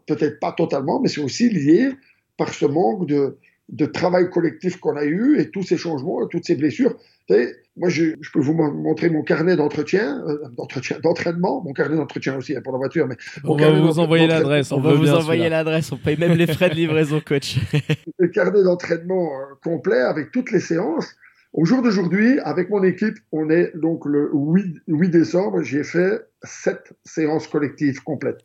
peut-être 0.08 0.40
pas 0.40 0.52
totalement, 0.52 1.00
mais 1.00 1.10
c'est 1.10 1.22
aussi 1.22 1.48
lié 1.48 1.92
par 2.38 2.56
ce 2.56 2.66
manque 2.66 3.06
de, 3.06 3.38
de 3.70 3.86
travail 3.86 4.30
collectif 4.30 4.78
qu'on 4.78 4.96
a 4.96 5.04
eu 5.04 5.40
et 5.40 5.50
tous 5.50 5.64
ces 5.64 5.78
changements, 5.78 6.24
et 6.24 6.28
toutes 6.30 6.46
ces 6.46 6.56
blessures. 6.56 6.96
Vous 7.30 7.36
savez, 7.36 7.54
moi, 7.76 7.90
je, 7.90 8.16
je, 8.22 8.32
peux 8.32 8.40
vous 8.40 8.54
montrer 8.54 9.10
mon 9.10 9.22
carnet 9.22 9.58
d'entretien, 9.58 10.24
euh, 10.26 10.48
d'entretien, 10.56 10.98
d'entraînement, 11.04 11.62
mon 11.62 11.74
carnet 11.74 11.98
d'entretien 11.98 12.38
aussi 12.38 12.56
hein, 12.56 12.62
pour 12.64 12.72
la 12.72 12.80
voiture. 12.80 13.08
Mais 13.08 13.18
on 13.44 13.58
va 13.58 13.72
vous 13.72 14.00
envoyer 14.00 14.28
l'adresse. 14.28 14.72
On, 14.72 14.80
va 14.80 14.94
vous 14.94 15.10
envoyer 15.10 15.50
l'adresse. 15.50 15.92
On 15.92 15.98
paye 15.98 16.18
même 16.18 16.34
les 16.34 16.48
frais 16.48 16.70
de 16.70 16.76
livraison, 16.76 17.22
coach. 17.26 17.58
le 18.18 18.28
carnet 18.30 18.64
d'entraînement 18.64 19.30
euh, 19.34 19.56
complet 19.62 20.00
avec 20.00 20.32
toutes 20.32 20.52
les 20.52 20.62
séances. 20.62 21.16
Au 21.54 21.66
jour 21.66 21.82
d'aujourd'hui, 21.82 22.40
avec 22.40 22.70
mon 22.70 22.84
équipe, 22.84 23.18
on 23.32 23.50
est 23.50 23.76
donc 23.76 24.06
le 24.06 24.30
8, 24.34 24.84
8 24.88 25.10
décembre. 25.10 25.62
J'ai 25.64 25.84
fait 25.84 26.22
sept 26.44 26.94
séances 27.04 27.48
collectives 27.48 28.02
complètes. 28.04 28.40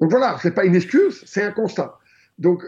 Donc 0.00 0.10
voilà, 0.10 0.36
c'est 0.42 0.54
pas 0.54 0.64
une 0.64 0.74
excuse, 0.74 1.22
c'est 1.26 1.44
un 1.44 1.52
constat. 1.52 1.96
Donc, 2.38 2.62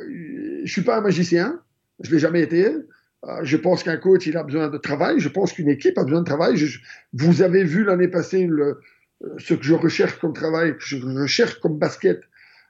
je 0.65 0.71
suis 0.71 0.83
pas 0.83 0.99
un 0.99 1.01
magicien, 1.01 1.61
je 2.01 2.11
l'ai 2.11 2.19
jamais 2.19 2.43
été. 2.43 2.67
Euh, 2.67 3.41
je 3.43 3.57
pense 3.57 3.83
qu'un 3.83 3.97
coach, 3.97 4.27
il 4.27 4.37
a 4.37 4.43
besoin 4.43 4.69
de 4.69 4.79
travail. 4.79 5.19
Je 5.19 5.29
pense 5.29 5.53
qu'une 5.53 5.69
équipe 5.69 5.97
a 5.99 6.05
besoin 6.05 6.21
de 6.21 6.27
travail. 6.27 6.57
vous 7.13 7.43
avez 7.43 7.65
vu 7.65 7.85
l'année 7.85 8.09
passée 8.09 8.47
le, 8.47 8.81
ce 9.39 9.55
que 9.55 9.65
je 9.65 9.75
recherche 9.75 10.19
comme 10.19 10.33
travail, 10.33 10.77
que 10.77 10.85
je 10.85 10.97
recherche 10.97 11.59
comme 11.61 11.79
basket, 11.79 12.21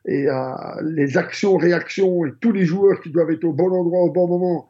et 0.06 0.28
euh, 0.28 0.34
les 0.82 1.16
actions, 1.16 1.56
réactions 1.56 2.26
et 2.26 2.32
tous 2.40 2.52
les 2.52 2.66
joueurs 2.66 3.00
qui 3.00 3.10
doivent 3.10 3.30
être 3.30 3.44
au 3.44 3.52
bon 3.52 3.70
endroit 3.70 4.02
au 4.02 4.12
bon 4.12 4.28
moment, 4.28 4.68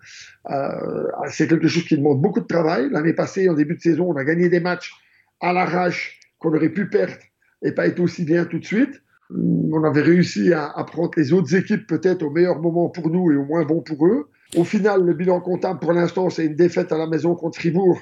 euh, 0.51 1.09
c'est 1.29 1.49
quelque 1.49 1.67
chose 1.67 1.85
qui 1.85 1.97
demande 1.97 2.23
beaucoup 2.23 2.41
de 2.41 2.47
travail. 2.47 2.89
L'année 2.91 3.15
passée, 3.15 3.49
en 3.49 3.55
début 3.55 3.75
de 3.75 3.81
saison, 3.81 4.13
on 4.13 4.17
a 4.17 4.25
gagné 4.25 4.49
des 4.49 4.61
matchs 4.61 4.93
à 5.41 5.53
l'arrache 5.53 6.21
qu'on 6.39 6.55
aurait 6.55 6.69
pu 6.69 6.89
perdre 6.89 7.17
et 7.63 7.73
pas 7.73 7.87
être 7.89 7.99
aussi 7.99 8.25
bien 8.25 8.45
tout 8.45 8.61
de 8.61 8.65
suite. 8.65 9.03
On 9.37 9.83
avait 9.83 10.03
réussi 10.03 10.53
à, 10.53 10.73
prendre 10.87 11.11
les 11.17 11.33
autres 11.33 11.55
équipes 11.55 11.87
peut-être 11.87 12.23
au 12.23 12.31
meilleur 12.31 12.61
moment 12.61 12.89
pour 12.89 13.11
nous 13.11 13.33
et 13.33 13.37
au 13.37 13.45
moins 13.45 13.65
bon 13.65 13.81
pour 13.81 14.07
eux. 14.07 14.29
Au 14.57 14.65
final, 14.65 15.03
le 15.03 15.15
bilan 15.15 15.41
comptable 15.41 15.81
pour 15.81 15.93
l'instant, 15.93 16.31
c'est 16.31 16.47
une 16.47 16.55
défaite 16.55 16.93
à 16.93 16.99
la 16.99 17.07
maison 17.07 17.35
contre 17.35 17.59
Fribourg 17.59 18.01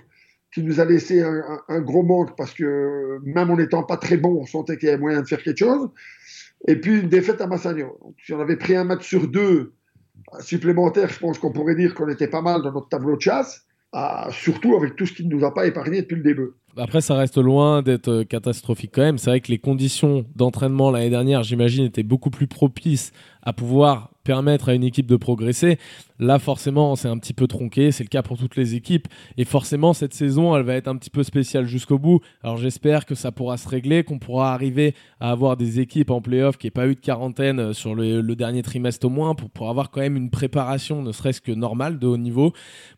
qui 0.52 0.62
nous 0.62 0.80
a 0.80 0.84
laissé 0.84 1.22
un, 1.22 1.80
gros 1.80 2.02
manque 2.02 2.36
parce 2.36 2.52
que 2.52 3.18
même 3.24 3.50
en 3.50 3.56
n'étant 3.56 3.82
pas 3.82 3.96
très 3.96 4.18
bon, 4.18 4.40
on 4.42 4.46
sentait 4.46 4.76
qu'il 4.76 4.88
y 4.88 4.92
avait 4.92 5.00
moyen 5.00 5.22
de 5.22 5.26
faire 5.26 5.42
quelque 5.42 5.58
chose. 5.58 5.88
Et 6.68 6.76
puis 6.76 7.00
une 7.00 7.08
défaite 7.08 7.40
à 7.40 7.46
Massagno. 7.46 7.98
si 8.22 8.34
on 8.34 8.40
avait 8.40 8.56
pris 8.56 8.76
un 8.76 8.84
match 8.84 9.08
sur 9.08 9.28
deux 9.28 9.72
supplémentaire, 10.40 11.08
je 11.08 11.18
pense 11.18 11.38
qu'on 11.38 11.52
pourrait 11.52 11.74
dire 11.74 11.94
qu'on 11.94 12.08
était 12.08 12.28
pas 12.28 12.42
mal 12.42 12.62
dans 12.62 12.72
notre 12.72 12.88
tableau 12.88 13.16
de 13.16 13.22
chasse, 13.22 13.66
surtout 14.30 14.76
avec 14.76 14.96
tout 14.96 15.06
ce 15.06 15.14
qui 15.14 15.26
ne 15.26 15.34
nous 15.34 15.44
a 15.44 15.54
pas 15.54 15.66
épargné 15.66 16.02
depuis 16.02 16.16
le 16.16 16.22
début. 16.22 16.50
Après, 16.76 17.02
ça 17.02 17.14
reste 17.14 17.36
loin 17.36 17.82
d'être 17.82 18.08
euh, 18.08 18.24
catastrophique 18.24 18.92
quand 18.94 19.02
même. 19.02 19.18
C'est 19.18 19.30
vrai 19.30 19.40
que 19.40 19.50
les 19.50 19.58
conditions 19.58 20.24
d'entraînement 20.36 20.90
l'année 20.90 21.10
dernière, 21.10 21.42
j'imagine, 21.42 21.84
étaient 21.84 22.02
beaucoup 22.02 22.30
plus 22.30 22.46
propices 22.46 23.12
à 23.42 23.52
pouvoir 23.52 24.10
permettre 24.24 24.68
à 24.68 24.74
une 24.74 24.84
équipe 24.84 25.06
de 25.06 25.16
progresser. 25.16 25.78
Là, 26.18 26.38
forcément, 26.38 26.94
c'est 26.94 27.08
un 27.08 27.18
petit 27.18 27.32
peu 27.32 27.48
tronqué. 27.48 27.90
C'est 27.90 28.04
le 28.04 28.08
cas 28.08 28.22
pour 28.22 28.38
toutes 28.38 28.54
les 28.56 28.74
équipes. 28.74 29.08
Et 29.36 29.44
forcément, 29.44 29.92
cette 29.92 30.14
saison, 30.14 30.56
elle 30.56 30.62
va 30.62 30.74
être 30.74 30.88
un 30.88 30.96
petit 30.96 31.10
peu 31.10 31.24
spéciale 31.24 31.66
jusqu'au 31.66 31.98
bout. 31.98 32.20
Alors, 32.44 32.56
j'espère 32.56 33.04
que 33.04 33.16
ça 33.16 33.32
pourra 33.32 33.56
se 33.56 33.68
régler, 33.68 34.04
qu'on 34.04 34.20
pourra 34.20 34.54
arriver 34.54 34.94
à 35.18 35.32
avoir 35.32 35.56
des 35.56 35.80
équipes 35.80 36.10
en 36.10 36.20
playoff 36.20 36.56
qui 36.56 36.66
n'aient 36.68 36.72
pas 36.72 36.86
eu 36.86 36.94
de 36.94 37.00
quarantaine 37.00 37.58
euh, 37.58 37.72
sur 37.72 37.94
le, 37.94 38.22
dernier 38.36 38.62
trimestre 38.62 39.06
au 39.06 39.10
moins, 39.10 39.34
pour, 39.34 39.50
pour 39.50 39.68
avoir 39.68 39.90
quand 39.90 40.00
même 40.00 40.16
une 40.16 40.30
préparation, 40.30 41.02
ne 41.02 41.12
serait-ce 41.12 41.40
que 41.40 41.52
normale, 41.52 41.98
de 41.98 42.06
haut 42.06 42.16
niveau. 42.16 42.52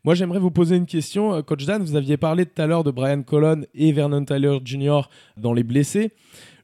Moi, 0.05 0.15
j'aimerais 0.15 0.39
vous 0.39 0.51
poser 0.51 0.77
une 0.77 0.87
question. 0.87 1.35
Euh, 1.35 1.43
Coach 1.43 1.65
Dan, 1.65 1.83
vous 1.83 1.97
aviez 1.97 2.19
parlé 2.19 2.45
tout 2.45 2.61
à 2.61 2.67
l'heure 2.67 2.85
de 2.85 2.91
Brian 2.91 3.23
Colon 3.23 3.64
et 3.75 3.93
Vernon 3.93 4.25
Tyler 4.25 4.59
Jr. 4.65 5.03
dans 5.37 5.53
les 5.53 5.63
blessés 5.63 6.13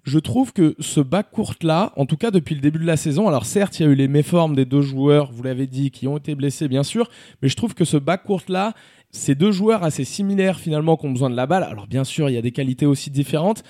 je 0.05 0.19
trouve 0.19 0.53
que 0.53 0.75
ce 0.79 1.01
court 1.01 1.55
là, 1.63 1.93
en 1.97 2.07
tout 2.07 2.17
cas 2.17 2.31
depuis 2.31 2.55
le 2.55 2.61
début 2.61 2.79
de 2.79 2.87
la 2.87 2.97
saison, 2.97 3.29
alors 3.29 3.47
certes, 3.47 3.79
il 3.79 3.83
y 3.83 3.87
a 3.87 3.93
eu 3.93 3.95
les 3.95 4.09
méformes 4.09 4.55
des 4.55 4.65
deux 4.65 4.81
joueurs, 4.81 5.31
vous 5.33 5.43
l'avez 5.43 5.67
dit, 5.67 5.91
qui 5.91 6.09
ont 6.09 6.17
été 6.17 6.35
blessés, 6.35 6.69
bien 6.69 6.83
sûr, 6.83 7.11
mais 7.43 7.49
je 7.49 7.57
trouve 7.57 7.75
que 7.75 7.85
ce 7.85 7.97
court 7.97 8.43
là, 8.49 8.75
ces 9.11 9.35
deux 9.35 9.53
joueurs 9.53 9.83
assez 9.83 10.05
similaires 10.05 10.59
finalement 10.59 10.97
qui 10.97 11.07
ont 11.07 11.11
besoin 11.11 11.31
de 11.31 11.37
la 11.37 11.47
balle, 11.47 11.65
alors 11.65 11.87
bien 11.87 12.05
sûr, 12.05 12.31
il 12.31 12.35
y 12.35 12.39
a 12.39 12.43
des 12.43 12.53
qualités 12.53 12.87
aussi 12.87 13.11
différentes, 13.11 13.63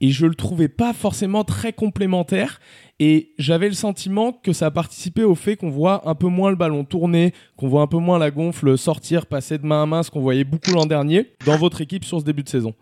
et 0.00 0.10
je 0.10 0.26
le 0.26 0.34
trouvais 0.34 0.68
pas 0.68 0.92
forcément 0.92 1.44
très 1.44 1.72
complémentaire. 1.72 2.60
Et 2.98 3.34
j'avais 3.38 3.68
le 3.68 3.74
sentiment 3.74 4.32
que 4.32 4.52
ça 4.52 4.66
a 4.66 4.70
participé 4.70 5.22
au 5.22 5.34
fait 5.34 5.56
qu'on 5.56 5.70
voit 5.70 6.08
un 6.08 6.14
peu 6.14 6.28
moins 6.28 6.50
le 6.50 6.56
ballon 6.56 6.84
tourner, 6.84 7.32
qu'on 7.56 7.68
voit 7.68 7.82
un 7.82 7.86
peu 7.86 7.98
moins 7.98 8.18
la 8.18 8.30
gonfle 8.30 8.78
sortir, 8.78 9.26
passer 9.26 9.58
de 9.58 9.66
main 9.66 9.82
à 9.82 9.86
main, 9.86 10.02
ce 10.02 10.10
qu'on 10.10 10.20
voyait 10.20 10.44
beaucoup 10.44 10.70
l'an 10.70 10.86
dernier 10.86 11.32
dans 11.44 11.58
votre 11.58 11.80
équipe 11.80 12.04
sur 12.04 12.20
ce 12.20 12.24
début 12.24 12.42
de 12.42 12.48
saison 12.48 12.74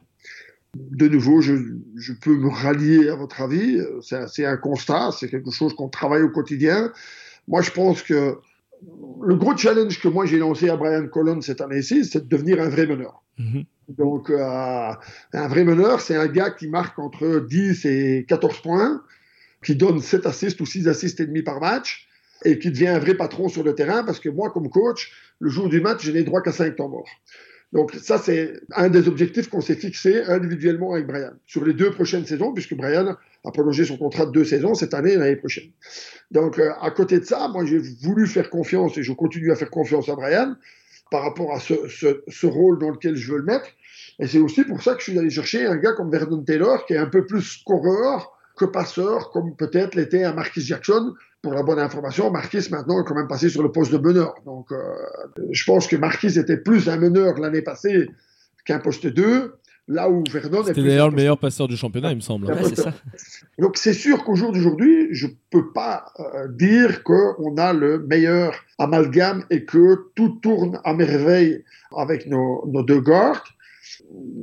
de 0.77 1.07
nouveau, 1.09 1.41
je, 1.41 1.55
peux 2.21 2.37
me 2.37 2.49
rallier 2.49 3.09
à 3.09 3.15
votre 3.15 3.41
avis. 3.41 3.81
C'est 4.01 4.45
un 4.45 4.57
constat, 4.57 5.11
c'est 5.13 5.29
quelque 5.29 5.51
chose 5.51 5.75
qu'on 5.75 5.89
travaille 5.89 6.23
au 6.23 6.31
quotidien. 6.31 6.93
Moi, 7.47 7.63
je 7.63 7.71
pense 7.71 8.03
que 8.03 8.39
le 9.23 9.35
gros 9.37 9.57
challenge 9.57 10.01
que 10.01 10.09
moi 10.09 10.27
j'ai 10.27 10.39
lancé 10.39 10.69
à 10.69 10.77
Brian 10.77 11.07
Collins 11.09 11.41
cette 11.41 11.61
année-ci, 11.61 12.05
c'est 12.05 12.25
de 12.25 12.29
devenir 12.29 12.61
un 12.61 12.69
vrai 12.69 12.87
meneur. 12.87 13.23
Mm-hmm. 13.39 13.65
Donc, 13.89 14.31
euh, 14.31 14.93
un 15.33 15.49
vrai 15.49 15.65
meneur, 15.65 16.01
c'est 16.01 16.17
un 16.17 16.27
gars 16.27 16.51
qui 16.51 16.69
marque 16.69 16.99
entre 16.99 17.41
10 17.41 17.85
et 17.85 18.25
14 18.29 18.61
points, 18.63 19.03
qui 19.63 19.77
donne 19.77 20.01
7 20.01 20.27
assists 20.27 20.61
ou 20.61 20.67
6 20.67 20.89
assists 20.89 21.21
et 21.21 21.27
demi 21.27 21.43
par 21.43 21.61
match, 21.61 22.09
et 22.45 22.59
qui 22.59 22.71
devient 22.71 22.89
un 22.89 22.99
vrai 22.99 23.15
patron 23.15 23.49
sur 23.49 23.63
le 23.63 23.75
terrain, 23.75 24.03
parce 24.05 24.21
que 24.21 24.29
moi, 24.29 24.51
comme 24.51 24.71
coach, 24.71 25.13
le 25.39 25.51
jour 25.51 25.69
du 25.69 25.81
match, 25.81 26.05
je 26.05 26.13
n'ai 26.13 26.23
droit 26.23 26.41
qu'à 26.41 26.53
5 26.53 26.77
temps 26.77 26.89
morts. 26.89 27.09
Donc 27.75 27.93
ça, 28.01 28.19
c'est 28.19 28.61
un 28.77 28.89
des 28.89 29.09
objectifs 29.09 29.51
qu'on 29.51 29.61
s'est 29.61 29.75
fixé 29.75 30.23
individuellement 30.23 30.95
avec 30.95 31.09
Brian 31.09 31.33
sur 31.45 31.65
les 31.65 31.75
deux 31.75 31.91
prochaines 31.91 32.25
saisons, 32.25 32.53
puisque 32.53 32.75
Brian 32.75 33.17
a 33.45 33.51
prolongé 33.51 33.85
son 33.85 33.97
contrat 33.97 34.27
de 34.27 34.31
deux 34.31 34.45
saisons 34.45 34.75
cette 34.75 34.95
année 34.95 35.13
et 35.13 35.17
l'année 35.17 35.37
prochaine. 35.37 35.71
Donc 36.31 36.61
euh, 36.61 36.71
à 36.81 36.93
côté 36.93 37.19
de 37.19 37.25
ça, 37.25 37.49
moi 37.49 37.65
j'ai 37.67 37.79
voulu 37.79 38.29
faire 38.29 38.49
confiance 38.49 38.97
et 38.97 39.03
je 39.03 39.13
continue 39.13 39.51
à 39.51 39.57
faire 39.57 39.71
confiance 39.71 40.09
à 40.09 40.15
Brian 40.15 40.55
par 41.11 41.23
rapport 41.23 41.53
à 41.53 41.59
ce, 41.59 41.89
ce, 41.89 42.23
ce 42.29 42.47
rôle 42.47 42.79
dans 42.79 42.91
lequel 42.91 43.17
je 43.17 43.33
veux 43.33 43.39
le 43.39 43.45
mettre. 43.45 43.67
Et 44.21 44.29
c'est 44.29 44.39
aussi 44.39 44.63
pour 44.65 44.81
ça 44.81 44.95
que 44.95 45.01
je 45.01 45.11
suis 45.11 45.19
allé 45.19 45.29
chercher 45.29 45.67
un 45.67 45.77
gars 45.77 45.93
comme 45.93 46.13
Vernon 46.13 46.43
Taylor, 46.45 46.87
qui 46.87 46.95
est 46.95 46.99
un 46.99 47.07
peu 47.07 47.27
plus 47.27 47.43
scoreur 47.43 48.39
que 48.57 48.65
passeur, 48.65 49.31
comme 49.31 49.57
peut-être 49.57 49.97
l'était 49.97 50.23
un 50.23 50.33
Marquis 50.33 50.61
Jackson, 50.61 51.13
pour 51.45 51.53
la 51.53 51.63
bonne 51.63 51.79
information, 51.79 52.31
Marquis 52.31 52.67
maintenant 52.71 53.03
est 53.03 53.05
quand 53.05 53.15
même 53.15 53.29
passé 53.29 53.51
sur 53.51 53.63
le 53.63 53.71
poste 53.71 53.93
de 53.93 53.99
meneur. 53.99 54.35
Donc, 54.47 54.73
euh, 54.73 54.79
je 55.51 55.63
pense 55.65 55.87
que 55.87 55.95
Marquis 55.95 56.39
était 56.39 56.57
plus 56.57 56.89
un 56.89 56.97
meneur 56.97 57.39
l'année 57.39 57.61
passée 57.61 58.09
qu'un 58.65 58.79
poste 58.79 59.07
2. 59.07 59.53
Là 59.87 60.09
où 60.09 60.25
Vernon 60.33 60.65
C'était 60.65 60.83
d'ailleurs 60.83 61.11
le 61.11 61.17
meilleur 61.17 61.39
passeur 61.39 61.69
du 61.69 61.77
championnat, 61.77 62.13
il 62.13 62.17
me 62.17 62.23
semble. 62.23 62.47
ça. 62.75 62.95
Donc 63.59 63.77
c'est 63.77 63.93
sûr 63.93 64.25
qu'au 64.25 64.35
jour 64.35 64.53
d'aujourd'hui, 64.53 65.09
je 65.11 65.27
peux 65.51 65.71
pas 65.71 66.07
euh, 66.19 66.49
dire 66.49 67.03
qu'on 67.03 67.59
a 67.59 67.75
le 67.75 67.99
meilleur 67.99 68.55
amalgame 68.79 69.45
et 69.51 69.67
que 69.67 70.07
tout 70.15 70.39
tourne 70.41 70.81
à 70.83 70.95
merveille 70.95 71.63
avec 71.95 72.27
nos, 72.27 72.67
nos 72.67 72.83
deux 72.83 73.03
gardes. 73.03 73.37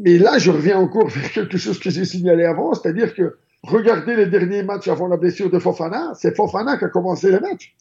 Mais 0.04 0.20
là, 0.20 0.38
je 0.38 0.52
reviens 0.52 0.78
encore 0.78 1.08
vers 1.18 1.32
quelque 1.32 1.58
chose 1.58 1.80
que 1.80 1.90
j'ai 1.90 2.06
signalé 2.06 2.46
avant, 2.46 2.76
c'est-à-dire 2.76 3.16
que 3.16 3.38
Regardez 3.64 4.16
les 4.16 4.26
derniers 4.26 4.64
matchs 4.64 4.88
avant 4.88 5.08
la 5.08 5.18
blessure 5.18 5.50
de 5.50 5.60
Fofana. 5.60 6.14
C'est 6.16 6.36
Fofana 6.36 6.78
qui 6.78 6.86
a 6.86 6.90
commencé 6.90 7.32
les 7.32 7.40
matchs. 7.40 7.76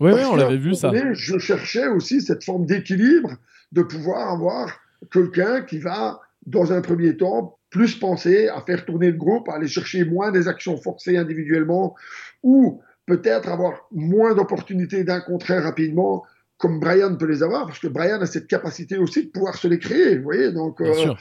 Oui, 0.00 0.12
oui 0.14 0.20
on 0.30 0.36
l'avait 0.36 0.56
vu 0.56 0.74
ça. 0.74 0.92
Je 1.12 1.38
cherchais 1.38 1.88
aussi 1.88 2.20
cette 2.20 2.44
forme 2.44 2.66
d'équilibre 2.66 3.30
de 3.72 3.82
pouvoir 3.82 4.30
avoir 4.30 4.78
quelqu'un 5.10 5.62
qui 5.62 5.78
va, 5.78 6.20
dans 6.46 6.72
un 6.72 6.80
premier 6.80 7.16
temps, 7.16 7.58
plus 7.70 7.96
penser 7.96 8.48
à 8.48 8.60
faire 8.60 8.84
tourner 8.84 9.10
le 9.10 9.16
groupe, 9.16 9.48
à 9.48 9.54
aller 9.54 9.68
chercher 9.68 10.04
moins 10.04 10.30
des 10.30 10.48
actions 10.48 10.76
forcées 10.76 11.16
individuellement, 11.16 11.94
ou 12.42 12.80
peut-être 13.06 13.48
avoir 13.48 13.88
moins 13.92 14.34
d'opportunités 14.34 15.04
d'un 15.04 15.20
contre 15.20 15.52
rapidement, 15.54 16.24
comme 16.58 16.80
Brian 16.80 17.14
peut 17.16 17.26
les 17.26 17.42
avoir, 17.42 17.66
parce 17.66 17.78
que 17.78 17.86
Brian 17.86 18.20
a 18.20 18.26
cette 18.26 18.46
capacité 18.46 18.96
aussi 18.96 19.26
de 19.26 19.30
pouvoir 19.30 19.56
se 19.56 19.68
les 19.68 19.78
créer. 19.78 20.16
Vous 20.16 20.24
voyez, 20.24 20.52
donc 20.52 20.80
euh, 20.80 21.14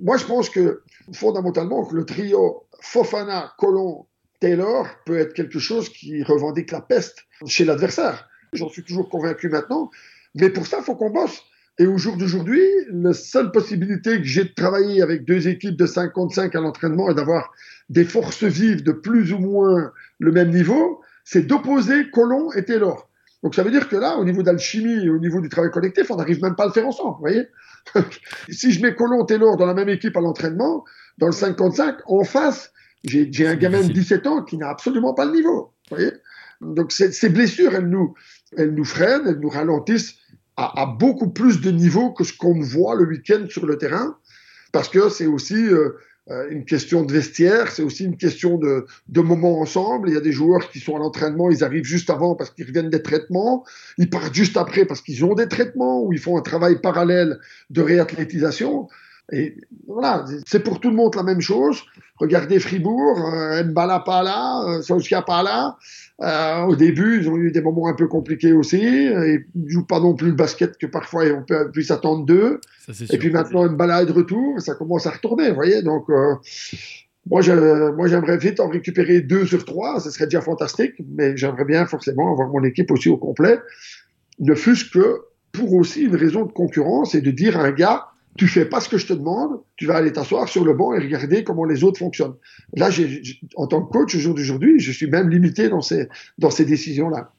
moi 0.00 0.16
je 0.16 0.24
pense 0.24 0.50
que 0.50 0.82
fondamentalement 1.12 1.84
que 1.84 1.96
le 1.96 2.04
trio 2.04 2.64
Fofana, 2.80 3.52
Colon, 3.58 4.06
Taylor 4.40 4.86
peut 5.04 5.18
être 5.18 5.34
quelque 5.34 5.58
chose 5.58 5.88
qui 5.88 6.22
revendique 6.22 6.70
la 6.70 6.80
peste 6.80 7.24
chez 7.46 7.64
l'adversaire. 7.64 8.28
J'en 8.52 8.68
suis 8.68 8.84
toujours 8.84 9.08
convaincu 9.08 9.48
maintenant. 9.48 9.90
Mais 10.34 10.50
pour 10.50 10.66
ça, 10.66 10.78
il 10.80 10.84
faut 10.84 10.94
qu'on 10.94 11.10
bosse. 11.10 11.42
Et 11.80 11.86
au 11.86 11.96
jour 11.96 12.16
d'aujourd'hui, 12.16 12.62
la 12.90 13.12
seule 13.12 13.52
possibilité 13.52 14.18
que 14.18 14.24
j'ai 14.24 14.44
de 14.44 14.54
travailler 14.54 15.00
avec 15.02 15.24
deux 15.24 15.48
équipes 15.48 15.76
de 15.76 15.86
55 15.86 16.54
à 16.54 16.60
l'entraînement 16.60 17.10
et 17.10 17.14
d'avoir 17.14 17.52
des 17.88 18.04
forces 18.04 18.44
vives 18.44 18.82
de 18.82 18.92
plus 18.92 19.32
ou 19.32 19.38
moins 19.38 19.92
le 20.18 20.32
même 20.32 20.50
niveau, 20.50 21.00
c'est 21.24 21.46
d'opposer 21.46 22.10
Colon 22.10 22.52
et 22.52 22.64
Taylor. 22.64 23.07
Donc 23.42 23.54
ça 23.54 23.62
veut 23.62 23.70
dire 23.70 23.88
que 23.88 23.96
là, 23.96 24.16
au 24.16 24.24
niveau 24.24 24.42
d'alchimie 24.42 25.08
au 25.08 25.18
niveau 25.18 25.40
du 25.40 25.48
travail 25.48 25.70
collectif, 25.70 26.10
on 26.10 26.16
n'arrive 26.16 26.42
même 26.42 26.56
pas 26.56 26.64
à 26.64 26.66
le 26.66 26.72
faire 26.72 26.86
ensemble. 26.86 27.14
Vous 27.14 27.20
voyez 27.20 27.48
si 28.50 28.72
je 28.72 28.82
mets 28.82 28.94
Colon 28.94 29.22
et 29.22 29.26
Taylor 29.26 29.56
dans 29.56 29.66
la 29.66 29.74
même 29.74 29.88
équipe 29.88 30.16
à 30.16 30.20
l'entraînement, 30.20 30.84
dans 31.18 31.26
le 31.26 31.32
55, 31.32 31.98
en 32.06 32.24
face, 32.24 32.72
j'ai 33.04 33.46
un 33.46 33.54
gamin 33.54 33.82
de 33.82 33.92
17 33.92 34.26
ans 34.26 34.42
qui 34.42 34.58
n'a 34.58 34.68
absolument 34.68 35.14
pas 35.14 35.24
le 35.24 35.32
niveau. 35.32 35.72
voyez 35.90 36.12
Donc 36.60 36.92
ces 36.92 37.28
blessures, 37.28 37.74
elles 37.74 37.88
nous, 37.88 38.14
elles 38.56 38.74
nous 38.74 38.84
freinent, 38.84 39.26
elles 39.26 39.38
nous 39.38 39.48
ralentissent 39.48 40.16
à, 40.56 40.82
à 40.82 40.86
beaucoup 40.86 41.30
plus 41.30 41.60
de 41.60 41.70
niveau 41.70 42.12
que 42.12 42.24
ce 42.24 42.36
qu'on 42.36 42.60
voit 42.60 42.96
le 42.96 43.06
week-end 43.06 43.46
sur 43.48 43.66
le 43.66 43.78
terrain, 43.78 44.18
parce 44.72 44.88
que 44.88 45.08
c'est 45.08 45.26
aussi 45.26 45.54
euh, 45.54 45.90
une 46.50 46.64
question 46.64 47.04
de 47.04 47.12
vestiaire, 47.12 47.70
c'est 47.72 47.82
aussi 47.82 48.04
une 48.04 48.16
question 48.16 48.58
de, 48.58 48.86
de 49.08 49.20
moments 49.20 49.60
ensemble. 49.60 50.10
Il 50.10 50.14
y 50.14 50.16
a 50.16 50.20
des 50.20 50.32
joueurs 50.32 50.70
qui 50.70 50.78
sont 50.78 50.94
à 50.94 50.98
l'entraînement, 50.98 51.50
ils 51.50 51.64
arrivent 51.64 51.84
juste 51.84 52.10
avant 52.10 52.34
parce 52.34 52.50
qu'ils 52.50 52.66
reviennent 52.66 52.90
des 52.90 53.02
traitements, 53.02 53.64
ils 53.96 54.10
partent 54.10 54.34
juste 54.34 54.56
après 54.56 54.84
parce 54.84 55.00
qu'ils 55.00 55.24
ont 55.24 55.34
des 55.34 55.48
traitements 55.48 56.02
ou 56.02 56.12
ils 56.12 56.18
font 56.18 56.36
un 56.36 56.42
travail 56.42 56.80
parallèle 56.80 57.38
de 57.70 57.80
réathlétisation. 57.80 58.88
Et 59.30 59.56
voilà, 59.86 60.24
c'est 60.46 60.62
pour 60.62 60.80
tout 60.80 60.88
le 60.88 60.96
monde 60.96 61.14
la 61.14 61.22
même 61.22 61.40
chose. 61.40 61.84
Regardez 62.16 62.58
Fribourg, 62.58 63.32
euh, 63.34 63.62
Mbala 63.62 64.00
pas 64.00 64.22
là, 64.22 64.64
euh, 64.66 65.20
pas 65.26 65.42
là. 65.42 65.76
Euh, 66.20 66.66
au 66.66 66.76
début, 66.76 67.20
ils 67.20 67.28
ont 67.28 67.36
eu 67.36 67.52
des 67.52 67.60
moments 67.60 67.88
un 67.88 67.94
peu 67.94 68.08
compliqués 68.08 68.52
aussi. 68.52 68.80
Ils 68.80 69.44
ne 69.54 69.68
jouent 69.68 69.86
pas 69.86 70.00
non 70.00 70.14
plus 70.14 70.28
le 70.28 70.34
basket 70.34 70.78
que 70.78 70.86
parfois 70.86 71.24
on 71.26 71.42
peut, 71.42 71.70
puisse 71.70 71.90
attendre 71.90 72.24
d'eux. 72.24 72.60
Et 73.10 73.18
puis 73.18 73.30
maintenant, 73.30 73.68
Mbala 73.68 74.02
est 74.02 74.06
de 74.06 74.12
retour, 74.12 74.56
et 74.56 74.60
ça 74.60 74.74
commence 74.74 75.06
à 75.06 75.10
retourner, 75.10 75.50
vous 75.50 75.56
voyez. 75.56 75.82
Donc, 75.82 76.08
euh, 76.08 76.34
moi, 77.26 77.42
j'aimerais 77.42 78.38
vite 78.38 78.60
en 78.60 78.68
récupérer 78.68 79.20
deux 79.20 79.46
sur 79.46 79.64
trois. 79.64 80.00
Ce 80.00 80.10
serait 80.10 80.24
déjà 80.24 80.40
fantastique, 80.40 80.94
mais 81.16 81.36
j'aimerais 81.36 81.66
bien 81.66 81.84
forcément 81.86 82.32
avoir 82.32 82.48
mon 82.48 82.64
équipe 82.64 82.90
aussi 82.90 83.10
au 83.10 83.18
complet. 83.18 83.60
Ne 84.40 84.54
fût-ce 84.54 84.90
que 84.90 85.20
pour 85.52 85.74
aussi 85.74 86.04
une 86.04 86.16
raison 86.16 86.46
de 86.46 86.52
concurrence 86.52 87.14
et 87.14 87.20
de 87.20 87.30
dire 87.30 87.58
à 87.58 87.64
un 87.64 87.72
gars, 87.72 88.06
tu 88.38 88.46
fais 88.46 88.64
pas 88.64 88.80
ce 88.80 88.88
que 88.88 88.96
je 88.96 89.06
te 89.06 89.12
demande, 89.12 89.60
tu 89.76 89.84
vas 89.84 89.96
aller 89.96 90.12
t'asseoir 90.12 90.48
sur 90.48 90.64
le 90.64 90.72
banc 90.72 90.94
et 90.94 90.98
regarder 91.00 91.42
comment 91.42 91.64
les 91.64 91.82
autres 91.82 91.98
fonctionnent. 91.98 92.36
Là, 92.76 92.88
en 93.56 93.66
tant 93.66 93.82
que 93.82 93.92
coach 93.92 94.14
au 94.14 94.18
jour 94.18 94.34
d'aujourd'hui, 94.34 94.78
je 94.78 94.92
suis 94.92 95.08
même 95.08 95.28
limité 95.28 95.68
dans 95.68 95.82
ces, 95.82 96.08
dans 96.38 96.50
ces 96.50 96.64
décisions-là. 96.64 97.32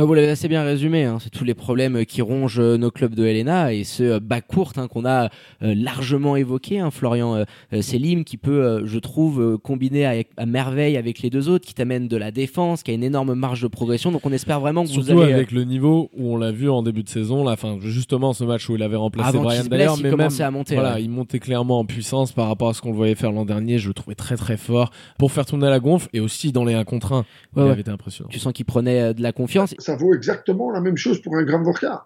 Bah, 0.00 0.06
vous 0.06 0.14
l'avez 0.14 0.30
assez 0.30 0.48
bien 0.48 0.62
résumé, 0.62 1.04
hein. 1.04 1.18
c'est 1.20 1.28
tous 1.28 1.44
les 1.44 1.52
problèmes 1.52 2.06
qui 2.06 2.22
rongent 2.22 2.58
euh, 2.58 2.78
nos 2.78 2.90
clubs 2.90 3.14
de 3.14 3.26
Helena 3.26 3.74
et 3.74 3.84
ce 3.84 4.02
euh, 4.02 4.18
bas 4.18 4.40
court 4.40 4.72
hein, 4.78 4.88
qu'on 4.88 5.04
a 5.04 5.24
euh, 5.62 5.74
largement 5.74 6.36
évoqué, 6.36 6.78
hein, 6.78 6.90
Florian 6.90 7.44
Selim, 7.82 8.24
qui 8.24 8.38
peut, 8.38 8.80
je 8.86 8.98
trouve, 8.98 9.58
combiner 9.58 10.24
à 10.38 10.46
merveille 10.46 10.96
avec 10.96 11.20
les 11.20 11.28
deux 11.28 11.50
autres, 11.50 11.66
qui 11.66 11.74
t'amène 11.74 12.08
de 12.08 12.16
la 12.16 12.30
défense, 12.30 12.82
qui 12.82 12.92
a 12.92 12.94
une 12.94 13.04
énorme 13.04 13.34
marge 13.34 13.60
de 13.60 13.68
progression. 13.68 14.10
Donc 14.10 14.24
on 14.24 14.32
espère 14.32 14.58
vraiment 14.58 14.84
que 14.84 14.88
vous 14.88 15.10
allez. 15.10 15.34
avec 15.34 15.52
le 15.52 15.64
niveau 15.64 16.08
où 16.16 16.32
on 16.32 16.38
l'a 16.38 16.50
vu 16.50 16.70
en 16.70 16.82
début 16.82 17.02
de 17.02 17.10
saison, 17.10 17.44
là, 17.44 17.56
fin, 17.56 17.76
justement 17.82 18.32
ce 18.32 18.44
match 18.44 18.70
où 18.70 18.76
il 18.76 18.82
avait 18.82 18.96
remplacé 18.96 19.36
Brian 19.36 19.64
d'ailleurs, 19.64 19.98
mais 19.98 20.12
même, 20.12 20.30
à 20.40 20.50
monter. 20.50 20.76
Voilà, 20.76 20.98
il 20.98 21.10
montait 21.10 21.40
clairement 21.40 21.78
en 21.78 21.84
puissance 21.84 22.32
par 22.32 22.48
rapport 22.48 22.70
à 22.70 22.72
ce 22.72 22.80
qu'on 22.80 22.90
le 22.90 22.96
voyait 22.96 23.16
faire 23.16 23.32
l'an 23.32 23.44
dernier. 23.44 23.76
Je 23.76 23.88
le 23.88 23.94
trouvais 23.94 24.14
très 24.14 24.38
très 24.38 24.56
fort 24.56 24.92
pour 25.18 25.30
faire 25.30 25.44
tourner 25.44 25.68
la 25.68 25.78
gonfle 25.78 26.08
et 26.14 26.20
aussi 26.20 26.52
dans 26.52 26.64
les 26.64 26.72
1 26.72 26.84
contre 26.84 27.12
1. 27.12 27.24
il 27.58 27.62
avait 27.64 27.82
été 27.82 27.90
impressionnant. 27.90 28.30
Tu 28.30 28.38
sens 28.38 28.54
qu'il 28.54 28.64
prenait 28.64 29.12
de 29.12 29.22
la 29.22 29.32
confiance. 29.32 29.74
Ça 29.78 29.89
vaut 29.96 30.14
exactement 30.14 30.70
la 30.70 30.80
même 30.80 30.96
chose 30.96 31.20
pour 31.22 31.36
un 31.36 31.42
Grand 31.42 31.62
Vorka. 31.62 32.04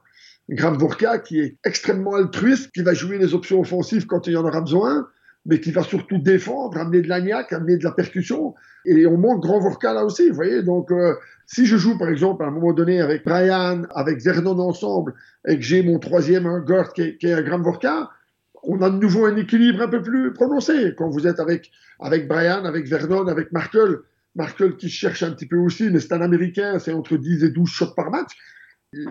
Un 0.50 0.54
Grand 0.54 0.76
Vorka 0.76 1.18
qui 1.18 1.40
est 1.40 1.56
extrêmement 1.64 2.14
altruiste, 2.14 2.70
qui 2.72 2.82
va 2.82 2.94
jouer 2.94 3.18
les 3.18 3.34
options 3.34 3.60
offensives 3.60 4.06
quand 4.06 4.26
il 4.26 4.34
y 4.34 4.36
en 4.36 4.44
aura 4.44 4.60
besoin, 4.60 5.06
mais 5.46 5.60
qui 5.60 5.72
va 5.72 5.82
surtout 5.82 6.18
défendre, 6.18 6.78
amener 6.78 7.02
de 7.02 7.08
l'agnac, 7.08 7.52
amener 7.52 7.76
de 7.76 7.84
la 7.84 7.92
percussion. 7.92 8.54
Et 8.86 9.06
on 9.06 9.18
manque 9.18 9.42
Grand 9.42 9.60
Vorka 9.60 9.92
là 9.92 10.04
aussi, 10.04 10.28
vous 10.28 10.34
voyez. 10.34 10.62
Donc, 10.62 10.90
euh, 10.90 11.14
si 11.46 11.66
je 11.66 11.76
joue, 11.76 11.98
par 11.98 12.08
exemple, 12.08 12.44
à 12.44 12.46
un 12.48 12.50
moment 12.50 12.72
donné 12.72 13.00
avec 13.00 13.24
Brian, 13.24 13.82
avec 13.94 14.22
Vernon 14.22 14.58
ensemble, 14.58 15.14
et 15.46 15.56
que 15.56 15.62
j'ai 15.62 15.82
mon 15.82 15.98
troisième 15.98 16.46
un 16.46 16.60
guard 16.60 16.92
qui 16.92 17.16
est, 17.20 17.32
un 17.32 17.42
Grand 17.42 17.60
Vorka, 17.60 18.10
on 18.62 18.80
a 18.80 18.88
de 18.88 18.96
nouveau 18.96 19.26
un 19.26 19.36
équilibre 19.36 19.82
un 19.82 19.88
peu 19.88 20.02
plus 20.02 20.32
prononcé. 20.32 20.94
Quand 20.96 21.10
vous 21.10 21.26
êtes 21.26 21.38
avec, 21.40 21.70
avec 22.00 22.26
Brian, 22.26 22.64
avec 22.64 22.86
Vernon, 22.86 23.26
avec 23.26 23.52
Markel, 23.52 23.98
Markel 24.34 24.76
qui 24.76 24.88
cherche 24.88 25.22
un 25.22 25.32
petit 25.32 25.46
peu 25.46 25.56
aussi, 25.56 25.90
mais 25.90 26.00
c'est 26.00 26.12
un 26.12 26.20
Américain, 26.20 26.78
c'est 26.78 26.92
entre 26.92 27.16
10 27.16 27.44
et 27.44 27.50
12 27.50 27.68
shots 27.68 27.94
par 27.94 28.10
match. 28.10 28.32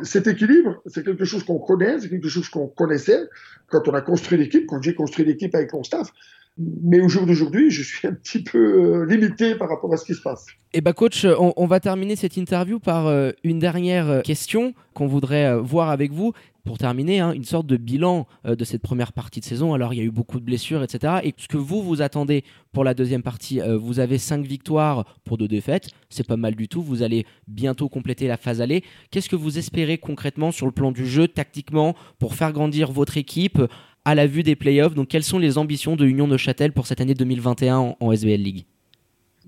Cet 0.03 0.27
équilibre, 0.27 0.81
c'est 0.85 1.03
quelque 1.03 1.25
chose 1.25 1.43
qu'on 1.43 1.59
connaît, 1.59 1.99
c'est 1.99 2.09
quelque 2.09 2.29
chose 2.29 2.47
qu'on 2.49 2.67
connaissait 2.67 3.27
quand 3.67 3.87
on 3.87 3.93
a 3.93 4.01
construit 4.01 4.37
l'équipe, 4.37 4.65
quand 4.65 4.81
j'ai 4.81 4.95
construit 4.95 5.25
l'équipe 5.25 5.53
avec 5.55 5.73
mon 5.73 5.83
staff. 5.83 6.09
Mais 6.57 7.01
au 7.01 7.09
jour 7.09 7.25
d'aujourd'hui, 7.25 7.71
je 7.71 7.81
suis 7.81 8.07
un 8.07 8.13
petit 8.13 8.43
peu 8.43 8.59
euh, 8.59 9.05
limité 9.05 9.55
par 9.55 9.69
rapport 9.69 9.91
à 9.91 9.97
ce 9.97 10.05
qui 10.05 10.13
se 10.13 10.21
passe. 10.21 10.45
Et 10.71 10.77
eh 10.77 10.81
bah 10.81 10.93
coach, 10.93 11.25
on, 11.25 11.51
on, 11.57 11.65
va 11.65 11.79
terminer 11.79 12.15
cette 12.15 12.37
interview 12.37 12.79
par 12.79 13.07
euh, 13.07 13.31
une 13.43 13.57
dernière 13.57 14.09
euh, 14.09 14.21
question 14.21 14.73
qu'on 14.93 15.07
voudrait 15.07 15.57
voir 15.59 15.89
avec 15.89 16.11
vous 16.11 16.33
pour 16.63 16.77
terminer, 16.77 17.19
hein, 17.19 17.33
une 17.33 17.43
sorte 17.43 17.67
de 17.67 17.75
bilan 17.75 18.25
euh, 18.45 18.55
de 18.55 18.63
cette 18.63 18.81
première 18.81 19.11
partie 19.11 19.41
de 19.41 19.45
saison. 19.45 19.73
Alors, 19.73 19.93
il 19.93 19.97
y 19.97 20.01
a 20.01 20.05
eu 20.05 20.11
beaucoup 20.11 20.39
de 20.39 20.45
blessures, 20.45 20.81
etc. 20.81 21.15
Et 21.23 21.33
ce 21.37 21.47
que 21.47 21.57
vous, 21.57 21.81
vous 21.81 22.01
attendez 22.01 22.43
pour 22.71 22.83
la 22.83 22.93
deuxième 22.93 23.21
partie, 23.21 23.61
euh, 23.61 23.77
vous 23.77 23.99
avez 23.99 24.17
cinq 24.17 24.45
victoires 24.45 25.05
pour 25.25 25.37
deux 25.37 25.47
défaites. 25.47 25.89
C'est 26.09 26.25
pas 26.25 26.37
mal 26.37 26.55
du 26.55 26.67
tout. 26.69 26.81
Vous 26.81 27.03
allez 27.03 27.25
bientôt 27.47 27.89
compléter 27.89 28.27
la 28.27 28.37
phase 28.37 28.61
aller. 28.61 28.83
Qu'est-ce 29.11 29.29
que 29.29 29.35
vous 29.35 29.57
espérez 29.57 29.97
concrètement 29.97 30.51
sur 30.51 30.65
le 30.65 30.71
plan 30.71 30.91
du 30.91 31.05
jeu, 31.05 31.27
tactiquement, 31.27 31.95
pour 32.17 32.35
faire 32.35 32.53
grandir 32.53 32.91
votre 32.91 33.17
équipe 33.17 33.61
à 34.05 34.15
la 34.15 34.25
vue 34.25 34.43
des 34.43 34.55
playoffs? 34.55 34.95
Donc, 34.95 35.09
quelles 35.09 35.23
sont 35.23 35.39
les 35.39 35.57
ambitions 35.57 35.97
de 35.97 36.05
Union 36.05 36.29
de 36.29 36.37
Châtel 36.37 36.71
pour 36.71 36.87
cette 36.87 37.01
année 37.01 37.13
2021 37.13 37.77
en, 37.77 37.97
en 37.99 38.11
SBL 38.13 38.41
League? 38.41 38.65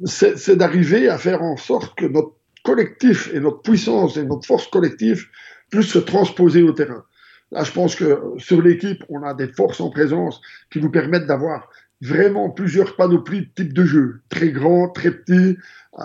C'est 0.03 0.57
d'arriver 0.57 1.07
à 1.07 1.17
faire 1.17 1.41
en 1.41 1.55
sorte 1.55 1.95
que 1.95 2.05
notre 2.05 2.33
collectif 2.63 3.33
et 3.33 3.39
notre 3.39 3.61
puissance 3.61 4.17
et 4.17 4.25
notre 4.25 4.45
force 4.45 4.67
collective 4.67 5.27
plus 5.69 5.83
se 5.83 5.99
transposer 5.99 6.63
au 6.63 6.71
terrain. 6.71 7.03
Là, 7.51 7.63
je 7.63 7.71
pense 7.71 7.95
que 7.95 8.19
sur 8.37 8.61
l'équipe, 8.61 9.03
on 9.09 9.23
a 9.23 9.33
des 9.33 9.47
forces 9.47 9.79
en 9.79 9.89
présence 9.89 10.41
qui 10.71 10.79
nous 10.81 10.89
permettent 10.89 11.27
d'avoir 11.27 11.69
vraiment 12.01 12.49
plusieurs 12.49 12.95
panoplies 12.95 13.41
de 13.41 13.49
types 13.55 13.73
de 13.73 13.85
jeux. 13.85 14.21
Très 14.29 14.51
grand, 14.51 14.89
très 14.89 15.11
petit, 15.11 15.57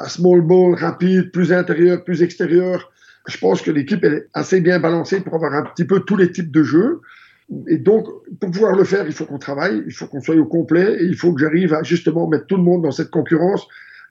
small 0.06 0.42
ball, 0.42 0.74
rapide, 0.74 1.32
plus 1.32 1.52
intérieur, 1.52 2.04
plus 2.04 2.22
extérieur. 2.22 2.92
Je 3.26 3.38
pense 3.38 3.62
que 3.62 3.70
l'équipe 3.70 4.04
est 4.04 4.28
assez 4.34 4.60
bien 4.60 4.78
balancée 4.80 5.20
pour 5.20 5.34
avoir 5.34 5.54
un 5.54 5.62
petit 5.62 5.84
peu 5.84 6.00
tous 6.00 6.16
les 6.16 6.30
types 6.30 6.50
de 6.50 6.62
jeux. 6.62 7.00
Et 7.68 7.78
donc, 7.78 8.06
pour 8.40 8.50
pouvoir 8.50 8.76
le 8.76 8.84
faire, 8.84 9.06
il 9.06 9.12
faut 9.12 9.26
qu'on 9.26 9.38
travaille, 9.38 9.82
il 9.86 9.92
faut 9.92 10.06
qu'on 10.06 10.20
soit 10.20 10.36
au 10.36 10.46
complet, 10.46 10.98
et 11.00 11.04
il 11.04 11.16
faut 11.16 11.32
que 11.34 11.40
j'arrive 11.40 11.74
à 11.74 11.82
justement 11.82 12.28
mettre 12.28 12.46
tout 12.46 12.56
le 12.56 12.62
monde 12.62 12.82
dans 12.82 12.92
cette 12.92 13.10
concurrence 13.10 13.66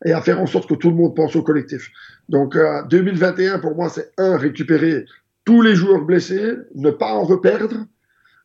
et 0.06 0.12
à 0.12 0.22
faire 0.22 0.42
en 0.42 0.46
sorte 0.46 0.68
que 0.68 0.76
tout 0.76 0.90
le 0.90 0.96
monde 0.96 1.16
pense 1.16 1.36
au 1.36 1.44
collectif. 1.44 1.90
Donc, 2.28 2.58
2021, 2.90 3.56
euh, 3.56 3.58
pour 3.60 3.76
moi, 3.76 3.90
c'est 3.90 4.12
un, 4.18 4.38
récupérer 4.38 5.06
tous 5.50 5.64
les 5.64 5.74
joueurs 5.74 6.06
blessés, 6.06 6.54
ne 6.76 6.92
pas 6.92 7.12
en 7.12 7.24
reperdre 7.24 7.88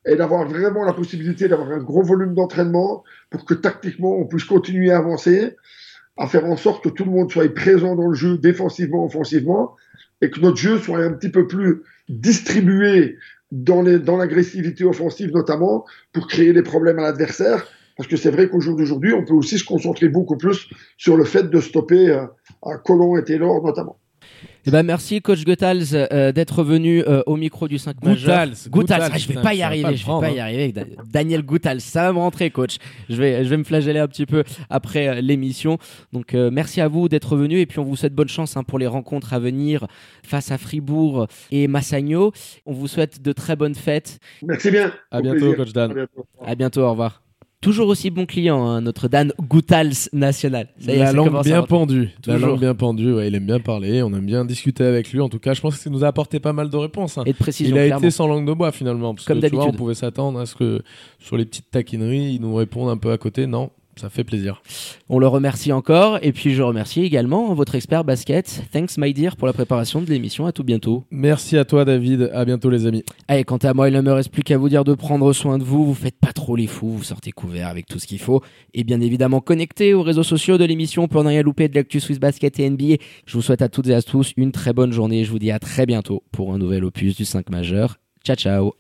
et 0.07 0.17
d'avoir 0.17 0.49
vraiment 0.49 0.85
la 0.85 0.95
possibilité 0.95 1.49
d'avoir 1.49 1.71
un 1.71 1.83
gros 1.83 2.03
volume 2.03 2.35
d'entraînement 2.35 3.05
pour 3.29 3.45
que 3.45 3.53
tactiquement 3.53 4.17
on 4.17 4.25
puisse 4.25 4.45
continuer 4.45 4.91
à 4.91 4.97
avancer, 5.01 5.55
à 6.17 6.27
faire 6.27 6.47
en 6.47 6.57
sorte 6.57 6.83
que 6.83 6.89
tout 6.89 7.05
le 7.05 7.11
monde 7.11 7.31
soit 7.31 7.55
présent 7.55 7.95
dans 7.95 8.09
le 8.09 8.15
jeu 8.15 8.39
défensivement, 8.39 9.05
offensivement 9.05 9.77
et 10.23 10.31
que 10.31 10.41
notre 10.41 10.57
jeu 10.57 10.79
soit 10.79 11.01
un 11.01 11.13
petit 11.13 11.29
peu 11.29 11.47
plus 11.47 11.83
distribué 12.09 13.19
dans 13.51 13.83
l'agressivité 13.83 14.85
offensive 14.85 15.31
notamment 15.31 15.85
pour 16.15 16.27
créer 16.27 16.55
des 16.55 16.63
problèmes 16.63 17.01
à 17.01 17.03
l'adversaire. 17.03 17.67
Parce 17.99 18.09
que 18.09 18.17
c'est 18.17 18.31
vrai 18.31 18.49
qu'au 18.49 18.61
jour 18.61 18.79
d'aujourd'hui, 18.79 19.13
on 19.13 19.27
peut 19.27 19.35
aussi 19.35 19.59
se 19.59 19.65
concentrer 19.67 20.09
beaucoup 20.09 20.39
plus 20.39 20.71
sur 20.97 21.19
le 21.19 21.25
fait 21.25 21.51
de 21.51 21.61
stopper 21.61 22.09
euh, 22.09 22.79
Colomb 22.83 23.19
et 23.19 23.25
Taylor 23.25 23.63
notamment. 23.63 23.99
Eh 24.67 24.71
ben 24.71 24.83
merci 24.83 25.21
coach 25.21 25.45
Goethals 25.45 25.95
euh, 25.95 26.33
d'être 26.33 26.63
venu 26.63 27.03
euh, 27.03 27.23
au 27.27 27.37
micro 27.37 27.69
du 27.69 27.77
5 27.77 28.03
majeur. 28.03 28.47
Goethals, 28.71 29.11
ah, 29.13 29.19
je 29.19 29.29
vais 29.29 29.43
pas 29.43 29.53
y 29.53 29.63
arriver, 29.63 29.95
je 29.97 30.07
vais 30.07 30.21
pas 30.21 30.31
y 30.31 30.41
hein. 30.41 30.45
arriver. 30.45 30.75
Daniel 31.13 31.43
Goethals, 31.43 31.83
ça 31.83 32.05
va 32.05 32.13
me 32.15 32.19
rentrer 32.19 32.51
coach. 32.51 32.79
Je 33.11 33.17
vais 33.17 33.45
je 33.45 33.51
vais 33.51 33.59
me 33.59 33.65
flageller 33.65 34.01
un 34.01 34.09
petit 34.09 34.25
peu 34.25 34.43
après 34.71 35.09
euh, 35.09 35.21
l'émission. 35.21 35.79
Donc 36.13 36.33
merci 36.33 36.81
à 36.81 36.89
vous 36.89 37.09
d'être 37.09 37.37
venu 37.37 37.61
et 37.61 37.67
puis 37.67 37.79
on 37.79 37.85
vous 37.85 37.97
souhaite 37.97 38.15
bonne 38.15 38.29
chance 38.29 38.57
hein, 38.57 38.65
pour 38.65 38.79
les 38.79 38.87
rencontres 38.87 39.35
à 39.35 39.39
venir 39.39 39.87
face 40.23 40.51
à 40.51 40.59
Fribourg 40.59 41.27
et 41.51 41.69
Massagno. 41.69 42.33
On 42.65 42.73
vous 42.73 42.89
souhaite 42.89 43.21
de 43.21 43.33
très 43.33 43.57
bonnes 43.57 43.75
fêtes. 43.75 44.19
Merci 44.43 44.71
bien. 44.71 44.93
À 45.11 45.21
bientôt 45.21 45.53
coach 45.55 45.73
Dan. 45.73 46.07
À 46.45 46.55
bientôt, 46.55 46.83
au 46.83 46.91
revoir. 46.91 47.24
Toujours 47.65 47.89
aussi 47.89 48.11
bon 48.11 48.27
client, 48.27 48.67
hein, 48.67 48.83
notre 48.83 49.09
Dan 49.09 49.33
Goutals 49.41 50.11
national. 50.13 50.69
la 50.87 51.13
langue 51.13 51.43
bien 51.43 51.63
pendue. 51.63 52.11
La 52.27 52.37
langue 52.37 52.61
bien 52.61 52.75
pendue, 52.75 53.15
ouais, 53.15 53.29
il 53.29 53.35
aime 53.35 53.47
bien 53.47 53.59
parler, 53.59 54.03
on 54.03 54.13
aime 54.13 54.27
bien 54.27 54.45
discuter 54.45 54.85
avec 54.85 55.11
lui. 55.11 55.23
En 55.23 55.31
tout 55.31 55.39
cas, 55.39 55.55
je 55.55 55.63
pense 55.63 55.77
que 55.77 55.81
ça 55.81 55.89
nous 55.89 56.05
a 56.05 56.09
apporté 56.09 56.41
pas 56.41 56.53
mal 56.53 56.69
de 56.69 56.77
réponses. 56.77 57.17
Hein. 57.17 57.23
Et 57.25 57.33
de 57.33 57.39
précision. 57.39 57.75
Il 57.75 57.79
a 57.79 57.97
été 57.97 58.11
sans 58.11 58.27
langue 58.27 58.47
de 58.47 58.53
bois 58.53 58.71
finalement. 58.71 59.15
Parce 59.15 59.27
Comme 59.27 59.41
que, 59.41 59.47
tu 59.47 59.55
vois, 59.55 59.65
on 59.65 59.73
pouvait 59.73 59.95
s'attendre 59.95 60.41
à 60.41 60.45
ce 60.45 60.55
que 60.55 60.83
sur 61.19 61.39
les 61.39 61.47
petites 61.47 61.71
taquineries, 61.71 62.35
il 62.35 62.43
nous 62.43 62.55
réponde 62.55 62.91
un 62.91 62.99
peu 62.99 63.13
à 63.13 63.17
côté. 63.17 63.47
Non, 63.47 63.71
ça 63.97 64.09
fait 64.09 64.25
plaisir. 64.25 64.63
On 65.09 65.19
le 65.19 65.27
remercie 65.27 65.73
encore 65.73 66.19
et 66.23 66.33
puis 66.33 66.55
je 66.55 66.63
remercie 66.63 67.03
également 67.03 67.55
votre 67.55 67.75
expert 67.75 68.05
basket. 68.05 68.65
Thanks 68.73 68.99
my 68.99 69.13
dear 69.13 69.37
pour 69.37 69.47
la 69.47 69.53
préparation 69.53 70.03
de 70.03 70.11
l'émission. 70.11 70.47
À 70.47 70.53
tout 70.53 70.65
bientôt. 70.65 71.05
Merci 71.11 71.57
à 71.57 71.65
toi 71.65 71.85
David. 71.85 72.31
À 72.35 72.45
bientôt 72.45 72.71
les 72.71 72.87
amis. 72.87 73.05
Allez, 73.29 73.45
quant 73.45 73.59
à 73.59 73.75
moi, 73.75 73.89
il 73.89 73.95
ne 73.95 74.01
me 74.01 74.13
reste 74.13 74.31
plus 74.31 74.43
qu'à 74.43 74.59
vous 74.59 74.69
dire 74.69 74.85
de 74.85 74.95
prendre 74.95 75.33
soin 75.33 75.59
de 75.59 75.65
vous. 75.65 75.85
Vous 75.85 75.95
faites 75.95 76.19
pas 76.19 76.33
trop 76.33 76.57
les 76.57 76.67
fous. 76.67 76.91
Vous 76.91 77.03
sortez 77.05 77.33
couvert 77.33 77.69
avec 77.69 77.87
tout 77.87 77.99
ce 77.99 78.07
qu'il 78.07 78.19
faut 78.19 78.43
et 78.73 78.85
bien 78.85 79.01
évidemment 79.01 79.41
connecté 79.41 79.95
aux 79.95 80.03
réseaux 80.03 80.23
sociaux 80.23 80.59
de 80.59 80.65
l'émission 80.65 81.09
pour 81.09 81.23
ne 81.25 81.29
rien 81.29 81.43
louper 81.43 81.69
de 81.69 81.75
l'actu 81.75 82.01
Swiss 82.01 82.19
Basket 82.19 82.59
et 82.59 82.69
NBA. 82.69 82.97
Je 83.27 83.35
vous 83.35 83.43
souhaite 83.43 83.63
à 83.63 83.69
toutes 83.69 83.89
et 83.89 83.95
à 83.95 84.03
tous 84.03 84.33
une 84.37 84.53
très 84.53 84.73
bonne 84.73 84.93
journée. 84.93 85.25
Je 85.25 85.31
vous 85.31 85.39
dis 85.39 85.51
à 85.51 85.59
très 85.59 85.87
bientôt 85.87 86.23
pour 86.33 86.53
un 86.53 86.59
nouvel 86.59 86.85
opus 86.85 87.17
du 87.17 87.25
5 87.25 87.51
majeur. 87.51 87.97
Ciao 88.25 88.37
ciao. 88.37 88.73